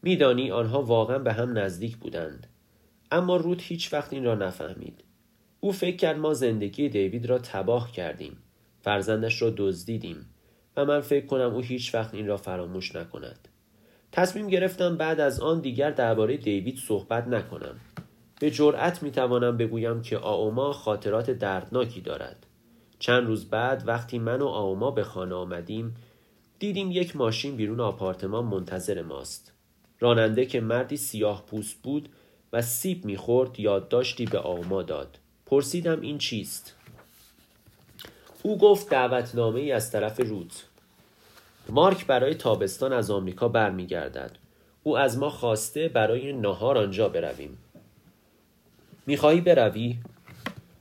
[0.03, 2.46] میدانی آنها واقعا به هم نزدیک بودند.
[3.11, 5.05] اما رود هیچ وقت این را نفهمید.
[5.61, 8.36] او فکر کرد ما زندگی دیوید را تباه کردیم
[8.80, 10.26] فرزندش را دزدیدیم
[10.76, 13.49] و من فکر کنم او هیچ وقت این را فراموش نکند.
[14.12, 17.80] تصمیم گرفتم بعد از آن دیگر درباره دیوید صحبت نکنم.
[18.41, 22.47] به جرأت می توانم بگویم که آوما خاطرات دردناکی دارد.
[22.99, 25.97] چند روز بعد وقتی من و آوما به خانه آمدیم
[26.59, 29.53] دیدیم یک ماشین بیرون آپارتمان منتظر ماست.
[30.01, 32.09] راننده که مردی سیاه پوست بود
[32.53, 35.18] و سیب می‌خورد یادداشتی به آوما داد.
[35.47, 36.74] پرسیدم این چیست؟
[38.43, 40.64] او گفت دعوتنامه ای از طرف روت
[41.68, 44.36] مارک برای تابستان از آمریکا برمیگردد.
[44.82, 47.59] او از ما خواسته برای نهار آنجا برویم.
[49.09, 49.97] می‌خواهی بروی؟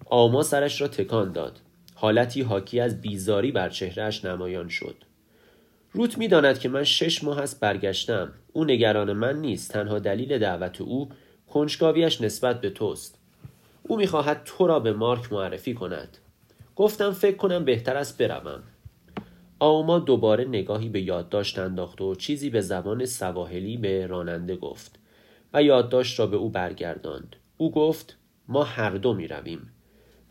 [0.06, 1.60] آما سرش را تکان داد.
[1.96, 4.96] حالتی حاکی از بیزاری بر چهرهش نمایان شد.
[5.94, 8.34] روت می‌داند که من شش ماه است برگشتم.
[8.54, 9.72] او نگران من نیست.
[9.72, 11.10] تنها دلیل دعوت او
[11.48, 13.20] کنجکاویش نسبت به توست.
[13.84, 16.18] او می‌خواهد تو را به مارک معرفی کند.
[16.76, 18.64] گفتم فکر کنم بهتر است بروم.
[19.60, 25.00] آوما دوباره نگاهی به یادداشت انداخت و چیزی به زبان سواحلی به راننده گفت
[25.54, 27.36] و یادداشت را به او برگرداند.
[27.58, 29.72] او گفت ما هر دو می رویم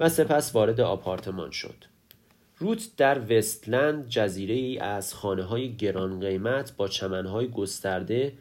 [0.01, 1.85] و سپس وارد آپارتمان شد.
[2.59, 8.33] روت در وستلند جزیره ای از خانه های گران قیمت با چمنهای گسترده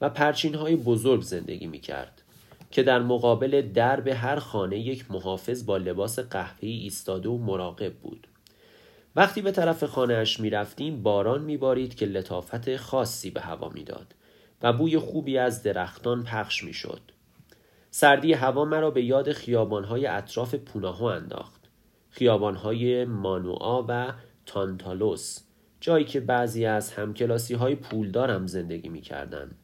[0.00, 2.22] و پرچین های بزرگ زندگی می کرد
[2.70, 8.26] که در مقابل درب هر خانه یک محافظ با لباس قهوه‌ای ایستاده و مراقب بود.
[9.16, 14.14] وقتی به طرف خانهاش می رفتیم باران می بارید که لطافت خاصی به هوا می‌داد
[14.62, 17.00] و بوی خوبی از درختان پخش می شد.
[17.96, 21.60] سردی هوا مرا به یاد خیابانهای اطراف پوناهو انداخت.
[22.10, 24.12] خیابانهای مانوآ و
[24.46, 25.38] تانتالوس
[25.80, 29.54] جایی که بعضی از همکلاسی های پولدارم زندگی می کردند.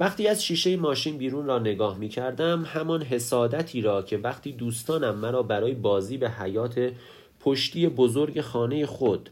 [0.00, 5.14] وقتی از شیشه ماشین بیرون را نگاه می کردم همان حسادتی را که وقتی دوستانم
[5.14, 6.92] مرا برای بازی به حیات
[7.40, 9.30] پشتی بزرگ خانه خود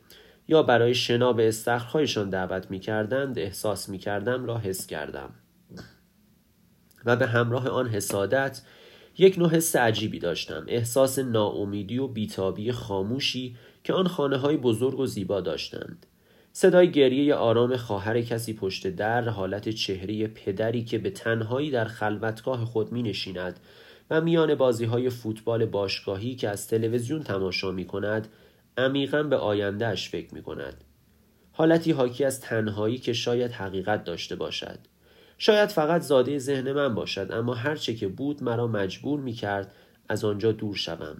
[0.48, 5.30] یا برای شنا به استخرهایشان دعوت می کردند احساس می کردم را حس کردم
[7.06, 8.62] و به همراه آن حسادت
[9.18, 15.00] یک نوع حس عجیبی داشتم احساس ناامیدی و بیتابی خاموشی که آن خانه های بزرگ
[15.00, 16.06] و زیبا داشتند
[16.52, 22.64] صدای گریه آرام خواهر کسی پشت در حالت چهره پدری که به تنهایی در خلوتگاه
[22.64, 23.60] خود می نشیند
[24.10, 28.28] و میان بازی های فوتبال باشگاهی که از تلویزیون تماشا می کند
[28.78, 30.84] عمیقا به آیندهش فکر می کند.
[31.52, 34.78] حالتی حاکی از تنهایی که شاید حقیقت داشته باشد.
[35.38, 39.72] شاید فقط زاده ذهن من باشد اما هرچه که بود مرا مجبور می کرد
[40.08, 41.16] از آنجا دور شوم.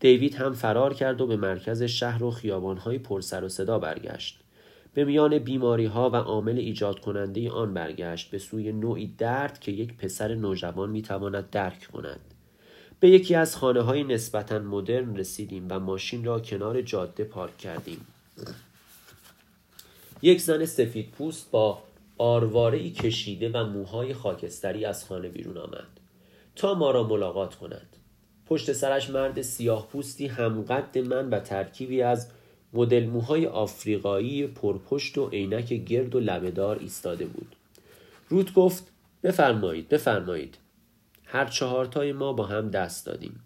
[0.00, 4.40] دیوید هم فرار کرد و به مرکز شهر و خیابانهای پرسر و صدا برگشت.
[4.94, 9.72] به میان بیماری ها و عامل ایجاد کننده آن برگشت به سوی نوعی درد که
[9.72, 12.20] یک پسر نوجوان می تواند درک کند.
[13.00, 18.06] به یکی از خانه های نسبتا مدرن رسیدیم و ماشین را کنار جاده پارک کردیم.
[20.22, 21.82] یک زن سفید پوست با
[22.18, 26.00] آرواره کشیده و موهای خاکستری از خانه بیرون آمد.
[26.56, 27.96] تا ما را ملاقات کند.
[28.46, 32.30] پشت سرش مرد سیاه پوستی همقد من و ترکیبی از
[32.72, 37.56] مدل موهای آفریقایی پرپشت و عینک گرد و لبهدار ایستاده بود.
[38.28, 38.92] روت گفت
[39.22, 40.58] بفرمایید بفرمایید.
[41.24, 43.40] هر چهارتای ما با هم دست دادیم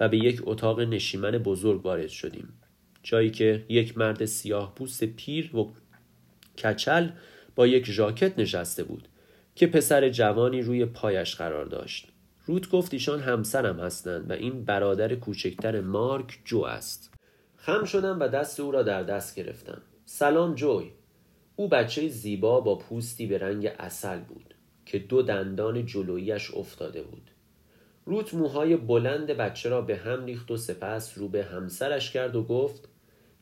[0.00, 2.48] و به یک اتاق نشیمن بزرگ وارد شدیم.
[3.02, 5.72] جایی که یک مرد سیاه پوست پیر و
[6.58, 7.08] کچل
[7.54, 9.08] با یک ژاکت نشسته بود
[9.54, 12.08] که پسر جوانی روی پایش قرار داشت.
[12.46, 17.14] روت گفت ایشان همسرم هستند و این برادر کوچکتر مارک جو است.
[17.56, 19.82] خم شدم و دست او را در دست گرفتم.
[20.04, 20.90] سلام جوی.
[21.56, 24.54] او بچه زیبا با پوستی به رنگ اصل بود
[24.86, 27.30] که دو دندان جلویش افتاده بود.
[28.04, 32.42] روت موهای بلند بچه را به هم ریخت و سپس رو به همسرش کرد و
[32.42, 32.88] گفت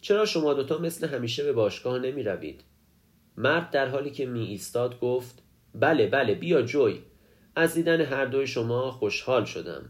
[0.00, 2.64] چرا شما دوتا مثل همیشه به باشگاه نمی روید؟
[3.36, 5.42] مرد در حالی که می ایستاد گفت
[5.74, 7.02] بله بله بیا جوی.
[7.56, 9.82] از دیدن هر دوی شما خوشحال شدم.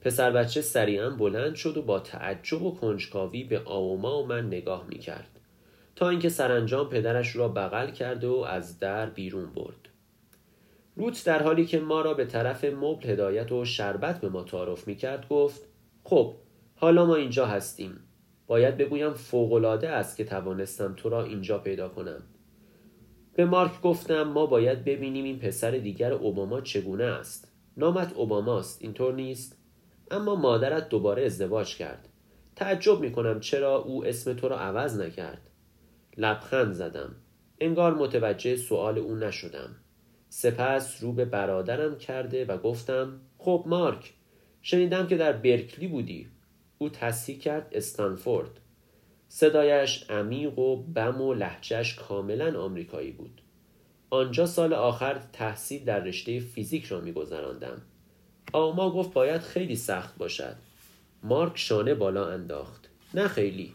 [0.00, 4.86] پسر بچه سریعا بلند شد و با تعجب و کنجکاوی به آوما و من نگاه
[4.88, 5.40] می کرد.
[5.96, 9.88] تا اینکه سرانجام پدرش را بغل کرد و از در بیرون برد.
[10.96, 14.88] روت در حالی که ما را به طرف مبل هدایت و شربت به ما تعارف
[14.88, 15.62] می کرد گفت
[16.04, 16.34] خب
[16.76, 18.00] حالا ما اینجا هستیم.
[18.46, 22.22] باید بگویم فوقالعاده است که توانستم تو را اینجا پیدا کنم.
[23.34, 27.52] به مارک گفتم ما باید ببینیم این پسر دیگر اوباما چگونه است.
[27.76, 29.58] نامت اوباماست اینطور نیست؟
[30.10, 32.08] اما مادرت دوباره ازدواج کرد.
[32.56, 35.50] تعجب می کنم چرا او اسم تو را عوض نکرد.
[36.16, 37.14] لبخند زدم.
[37.60, 39.76] انگار متوجه سوال او نشدم.
[40.28, 44.12] سپس رو به برادرم کرده و گفتم خب مارک
[44.62, 46.26] شنیدم که در برکلی بودی.
[46.78, 48.60] او تصحیح کرد استانفورد
[49.34, 53.40] صدایش عمیق و بم و لحجهش کاملا آمریکایی بود.
[54.10, 57.82] آنجا سال آخر تحصیل در رشته فیزیک را میگذراندم.
[58.52, 60.56] آما گفت باید خیلی سخت باشد.
[61.22, 62.88] مارک شانه بالا انداخت.
[63.14, 63.74] نه خیلی.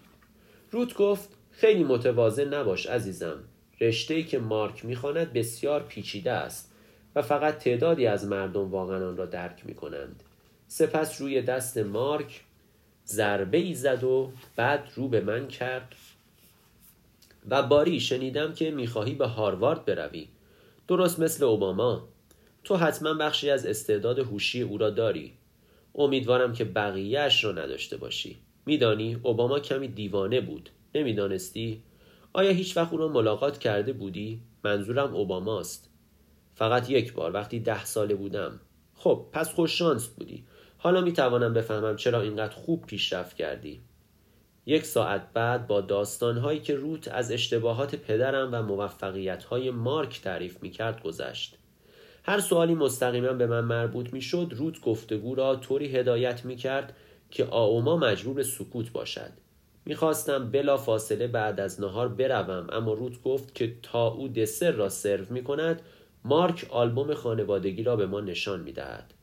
[0.71, 3.43] روت گفت خیلی متواضع نباش عزیزم.
[3.81, 6.73] رشته که مارک می‌خواند بسیار پیچیده است
[7.15, 10.23] و فقط تعدادی از مردم واقعا آن را درک می کنند.
[10.67, 12.43] سپس روی دست مارک
[13.07, 15.95] ضربه ای زد و بعد رو به من کرد
[17.49, 20.27] و باری شنیدم که می‌خواهی به هاروارد بروی.
[20.87, 22.07] درست مثل اوباما.
[22.63, 25.33] تو حتما بخشی از استعداد هوشی او را داری.
[25.95, 28.37] امیدوارم که بقیهش را نداشته باشی.
[28.65, 30.69] میدانی اوباما کمی دیوانه بود.
[30.95, 31.83] نمی‌دانستی؟
[32.33, 35.89] آیا هیچ وقت او را ملاقات کرده بودی؟ منظورم اوباماست
[36.55, 37.33] فقط یک بار.
[37.33, 38.59] وقتی ده ساله بودم.
[38.95, 40.43] خب پس خوش شانس بودی.
[40.77, 43.81] حالا می توانم بفهمم چرا اینقدر خوب پیشرفت کردی.
[44.65, 50.69] یک ساعت بعد با داستانهایی که روت از اشتباهات پدرم و موفقیتهای مارک تعریف می
[50.69, 51.57] کرد گذشت.
[52.23, 56.95] هر سوالی مستقیما به من مربوط می شد روت گفتگو را طوری هدایت می کرد
[57.31, 59.31] که آوما مجبور سکوت باشد.
[59.85, 64.89] می‌خواستم بلا فاصله بعد از نهار بروم اما روت گفت که تا او دسر را
[64.89, 65.81] سرو می کند
[66.23, 69.13] مارک آلبوم خانوادگی را به ما نشان می دهد.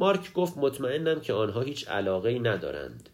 [0.00, 3.08] مارک گفت مطمئنم که آنها هیچ علاقه ای ندارند.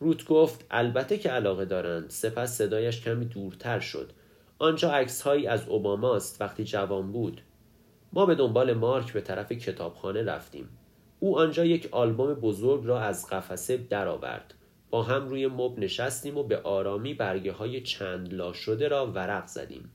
[0.00, 4.10] روت گفت البته که علاقه دارند سپس صدایش کمی دورتر شد.
[4.58, 7.40] آنجا عکس هایی از اوباماست وقتی جوان بود.
[8.12, 10.68] ما به دنبال مارک به طرف کتابخانه رفتیم.
[11.20, 14.54] او آنجا یک آلبوم بزرگ را از قفسه درآورد.
[14.90, 19.46] با هم روی مب نشستیم و به آرامی برگه های چند لا شده را ورق
[19.46, 19.90] زدیم.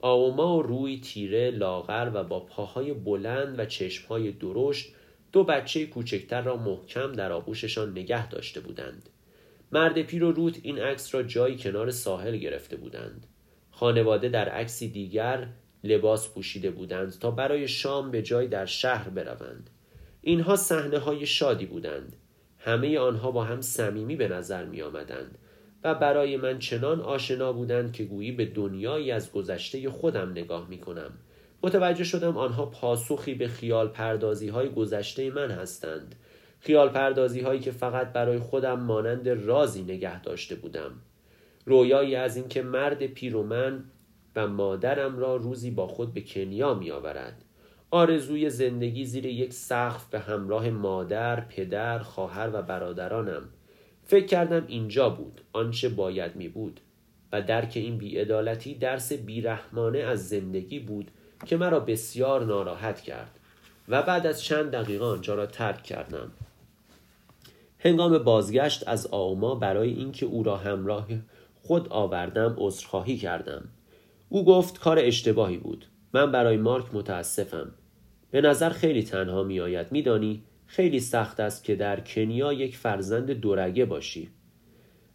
[0.00, 4.94] آوما و روی تیره لاغر و با پاهای بلند و چشمهای درشت
[5.32, 9.08] دو بچه کوچکتر را محکم در آغوششان نگه داشته بودند.
[9.72, 13.26] مرد پیر و روت این عکس را جایی کنار ساحل گرفته بودند.
[13.70, 15.48] خانواده در عکسی دیگر
[15.84, 19.70] لباس پوشیده بودند تا برای شام به جای در شهر بروند.
[20.22, 22.16] اینها صحنه های شادی بودند.
[22.58, 25.38] همه آنها با هم صمیمی به نظر می آمدند
[25.84, 30.78] و برای من چنان آشنا بودند که گویی به دنیایی از گذشته خودم نگاه می
[30.78, 31.10] کنم.
[31.62, 36.14] متوجه شدم آنها پاسخی به خیال پردازی های گذشته من هستند.
[36.60, 40.90] خیال پردازی هایی که فقط برای خودم مانند رازی نگه داشته بودم.
[41.66, 43.84] رویایی از اینکه مرد پیرومن
[44.36, 47.44] و مادرم را روزی با خود به کنیا می آورد.
[47.90, 53.42] آرزوی زندگی زیر یک سقف به همراه مادر، پدر، خواهر و برادرانم
[54.04, 56.80] فکر کردم اینجا بود آنچه باید می بود
[57.32, 61.10] و درک این بیعدالتی درس بیرحمانه از زندگی بود
[61.46, 63.38] که مرا بسیار ناراحت کرد
[63.88, 66.30] و بعد از چند دقیقه آنجا را ترک کردم.
[67.78, 71.06] هنگام بازگشت از آوما برای اینکه او را همراه
[71.62, 73.68] خود آوردم عذرخواهی کردم.
[74.28, 75.84] او گفت کار اشتباهی بود.
[76.12, 77.70] من برای مارک متاسفم.
[78.30, 79.92] به نظر خیلی تنها می آید.
[79.92, 84.28] میدانی خیلی سخت است که در کنیا یک فرزند دورگه باشی.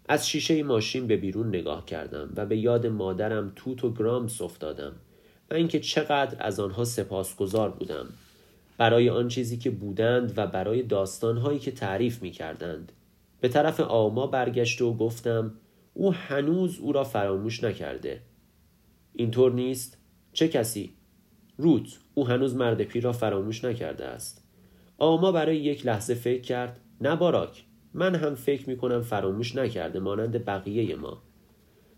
[0.09, 4.93] از شیشه ماشین به بیرون نگاه کردم و به یاد مادرم توت و گرامس افتادم.
[5.51, 8.05] و اینکه چقدر از آنها سپاسگزار بودم
[8.77, 12.91] برای آن چیزی که بودند و برای داستانهایی که تعریف می کردند.
[13.41, 15.53] به طرف آما برگشت و گفتم
[15.93, 18.21] او هنوز او را فراموش نکرده
[19.13, 19.97] اینطور نیست؟
[20.33, 20.93] چه کسی؟
[21.57, 24.43] روت او هنوز مرد پیر را فراموش نکرده است
[24.97, 27.15] آما برای یک لحظه فکر کرد نه
[27.93, 31.21] من هم فکر می کنم فراموش نکرده مانند بقیه ما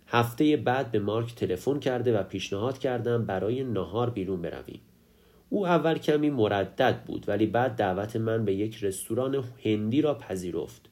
[0.08, 4.82] هفته بعد به مارک تلفن کرده و پیشنهاد کردم برای نهار بیرون برویم.
[5.50, 10.90] او اول کمی مردد بود ولی بعد دعوت من به یک رستوران هندی را پذیرفت.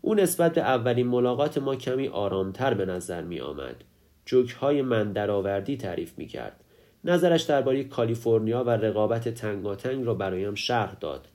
[0.00, 3.84] او نسبت به اولین ملاقات ما کمی آرامتر به نظر می آمد.
[4.24, 6.64] جوک های من درآوردی تعریف می کرد.
[7.04, 11.28] نظرش درباره کالیفرنیا و رقابت تنگاتنگ را برایم شرح داد.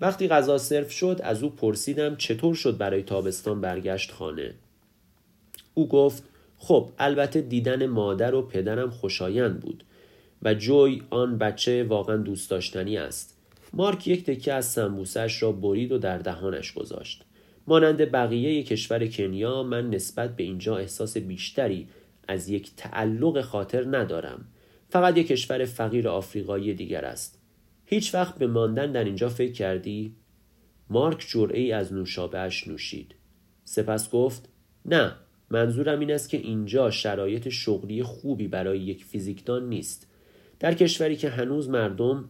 [0.00, 4.54] وقتی غذا سرو شد از او پرسیدم چطور شد برای تابستان برگشت خانه.
[5.74, 6.22] او گفت
[6.64, 9.84] خب البته دیدن مادر و پدرم خوشایند بود
[10.42, 13.38] و جوی آن بچه واقعا دوست داشتنی است.
[13.72, 17.24] مارک یک تکه از سمبوسش را برید و در دهانش گذاشت.
[17.66, 21.88] مانند بقیه کشور کنیا من نسبت به اینجا احساس بیشتری
[22.28, 24.44] از یک تعلق خاطر ندارم.
[24.88, 27.38] فقط یک کشور فقیر آفریقایی دیگر است.
[27.84, 30.14] هیچ وقت به ماندن در اینجا فکر کردی؟
[30.90, 33.14] مارک جرعه ای از نوشابهش نوشید.
[33.64, 34.48] سپس گفت
[34.84, 35.23] نه.
[35.54, 40.06] منظورم این است که اینجا شرایط شغلی خوبی برای یک فیزیکدان نیست.
[40.60, 42.28] در کشوری که هنوز مردم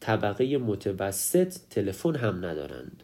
[0.00, 3.02] طبقه متوسط تلفن هم ندارند.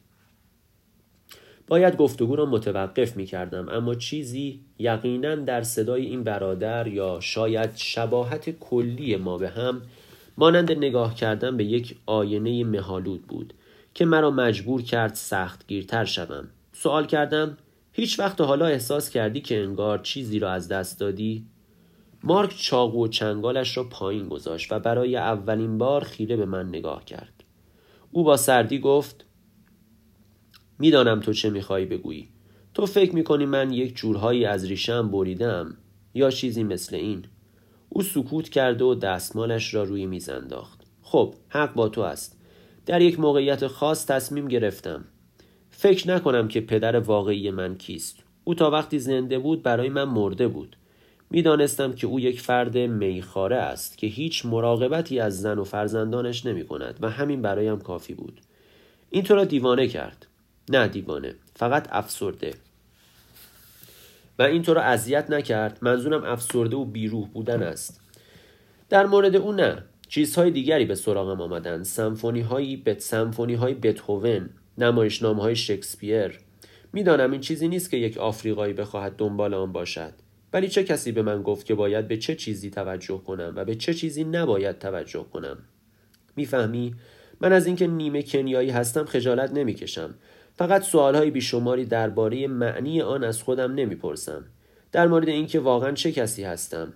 [1.67, 7.71] باید گفتگو را متوقف می کردم اما چیزی یقینا در صدای این برادر یا شاید
[7.77, 9.83] شباهت کلی ما به هم
[10.39, 13.55] مانند نگاه کردن به یک آینه مهالود بود
[13.95, 16.49] که مرا مجبور کرد سخت گیرتر شوم.
[16.73, 17.59] سوال کردم
[17.99, 21.47] هیچ وقت حالا احساس کردی که انگار چیزی را از دست دادی؟
[22.23, 27.05] مارک چاقو و چنگالش را پایین گذاشت و برای اولین بار خیره به من نگاه
[27.05, 27.45] کرد.
[28.11, 29.25] او با سردی گفت
[30.79, 32.29] می‌دانم تو چه میخوایی بگویی.
[32.75, 35.77] تو فکر می‌کنی من یک جورهایی از ریشم بریدم
[36.15, 37.25] یا چیزی مثل این؟
[37.89, 40.81] او سکوت کرده و دستمالش را روی میز انداخت.
[41.03, 42.39] خب حق با تو است.
[42.87, 45.05] در یک موقعیت خاص تصمیم گرفتم.
[45.79, 48.19] فکر نکنم که پدر واقعی من کیست.
[48.45, 50.77] او تا وقتی زنده بود برای من مرده بود.
[51.31, 56.67] می‌دانستم که او یک فرد میخاره است که هیچ مراقبتی از زن و فرزندانش نمی
[56.67, 58.41] کند و همین برایم کافی بود.
[59.11, 60.27] این تو را دیوانه کرد.
[60.69, 62.55] نه دیوانه فقط افسرده.
[64.39, 65.79] و این تو را اذیت نکرد.
[65.83, 68.01] منظورم افسرده و بیروح بودن است.
[68.89, 69.83] در مورد او نه.
[70.09, 71.85] چیزهای دیگری به سراغم آمدند.
[71.85, 74.51] سمفونی های بت سمفونی های بتهوون.
[74.79, 76.39] نمایشنامه های شکسپیر.
[76.93, 80.13] می‌دانم این چیزی نیست که یک آفریقایی بخواهد دنبال آن باشد.
[80.53, 83.75] ولی چه کسی به من گفت که باید به چه چیزی توجه کنم و به
[83.75, 85.59] چه چیزی نباید توجه کنم؟
[86.37, 86.95] می‌فهمی؟
[87.41, 90.15] من از اینکه نیمه کنیایی هستم خجالت نمی‌کشم.
[90.55, 94.45] فقط سوالهای بیشماری درباره معنی آن از خودم نمی‌پرسم.
[94.93, 96.93] در مورد اینکه واقعا چه کسی هستم.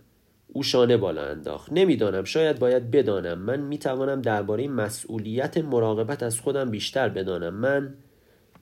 [0.53, 1.73] او شانه بالا انداخت.
[1.73, 3.39] نمی‌دانم شاید باید بدانم.
[3.39, 7.55] من می‌توانم درباره مسئولیت مراقبت از خودم بیشتر بدانم.
[7.55, 7.95] من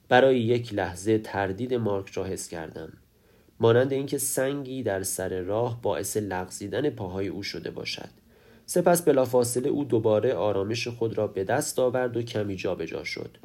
[0.08, 2.92] برای یک لحظه تردید مارک را حس کردم.
[3.60, 8.08] مانند اینکه سنگی در سر راه باعث لغزیدن پاهای او شده باشد.
[8.66, 13.36] سپس بلافاصله او دوباره آرامش خود را به دست آورد و کمی جابجا شد.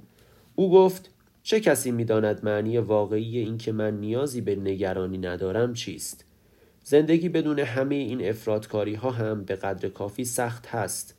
[0.56, 1.10] او گفت
[1.44, 6.26] چه کسی می‌داند معنی واقعی اینکه من نیازی به نگرانی ندارم چیست؟
[6.84, 11.18] زندگی بدون همه این افرادکاری ها هم به قدر کافی سخت هست.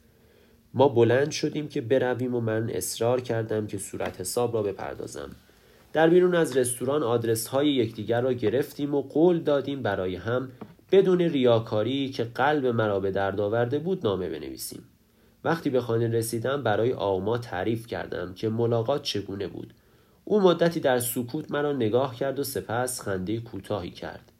[0.74, 5.30] ما بلند شدیم که برویم و من اصرار کردم که صورت حساب را بپردازم.
[5.92, 10.50] در بیرون از رستوران آدرس های یکدیگر را گرفتیم و قول دادیم برای هم
[10.92, 14.82] بدون ریاکاری که قلب مرا به درد آورده بود نامه بنویسیم.
[15.44, 19.74] وقتی به خانه رسیدم برای آما تعریف کردم که ملاقات چگونه بود.
[20.24, 24.32] او مدتی در سکوت مرا نگاه کرد و سپس خنده کوتاهی کرد.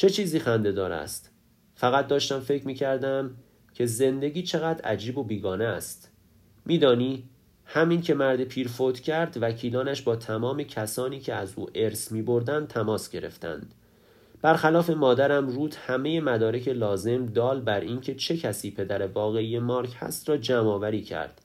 [0.00, 1.30] چه چیزی خنده دار است؟
[1.74, 3.30] فقط داشتم فکر می کردم
[3.74, 6.10] که زندگی چقدر عجیب و بیگانه است.
[6.66, 7.28] میدانی
[7.64, 12.22] همین که مرد پیر فوت کرد وکیلانش با تمام کسانی که از او ارث می
[12.22, 13.74] بردن تماس گرفتند.
[14.42, 20.28] برخلاف مادرم روت همه مدارک لازم دال بر اینکه چه کسی پدر واقعی مارک هست
[20.28, 21.40] را جمع کرد.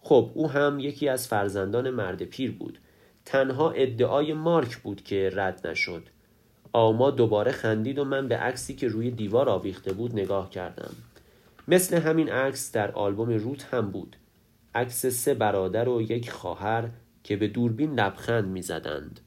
[0.00, 2.78] خب او هم یکی از فرزندان مرد پیر بود.
[3.24, 6.02] تنها ادعای مارک بود که رد نشد.
[6.76, 10.90] آما دوباره خندید و من به عکسی که روی دیوار آویخته بود نگاه کردم.
[11.68, 14.16] مثل همین عکس در آلبوم روت هم بود.
[14.74, 16.88] عکس سه برادر و یک خواهر
[17.24, 19.20] که به دوربین لبخند می‌زدند.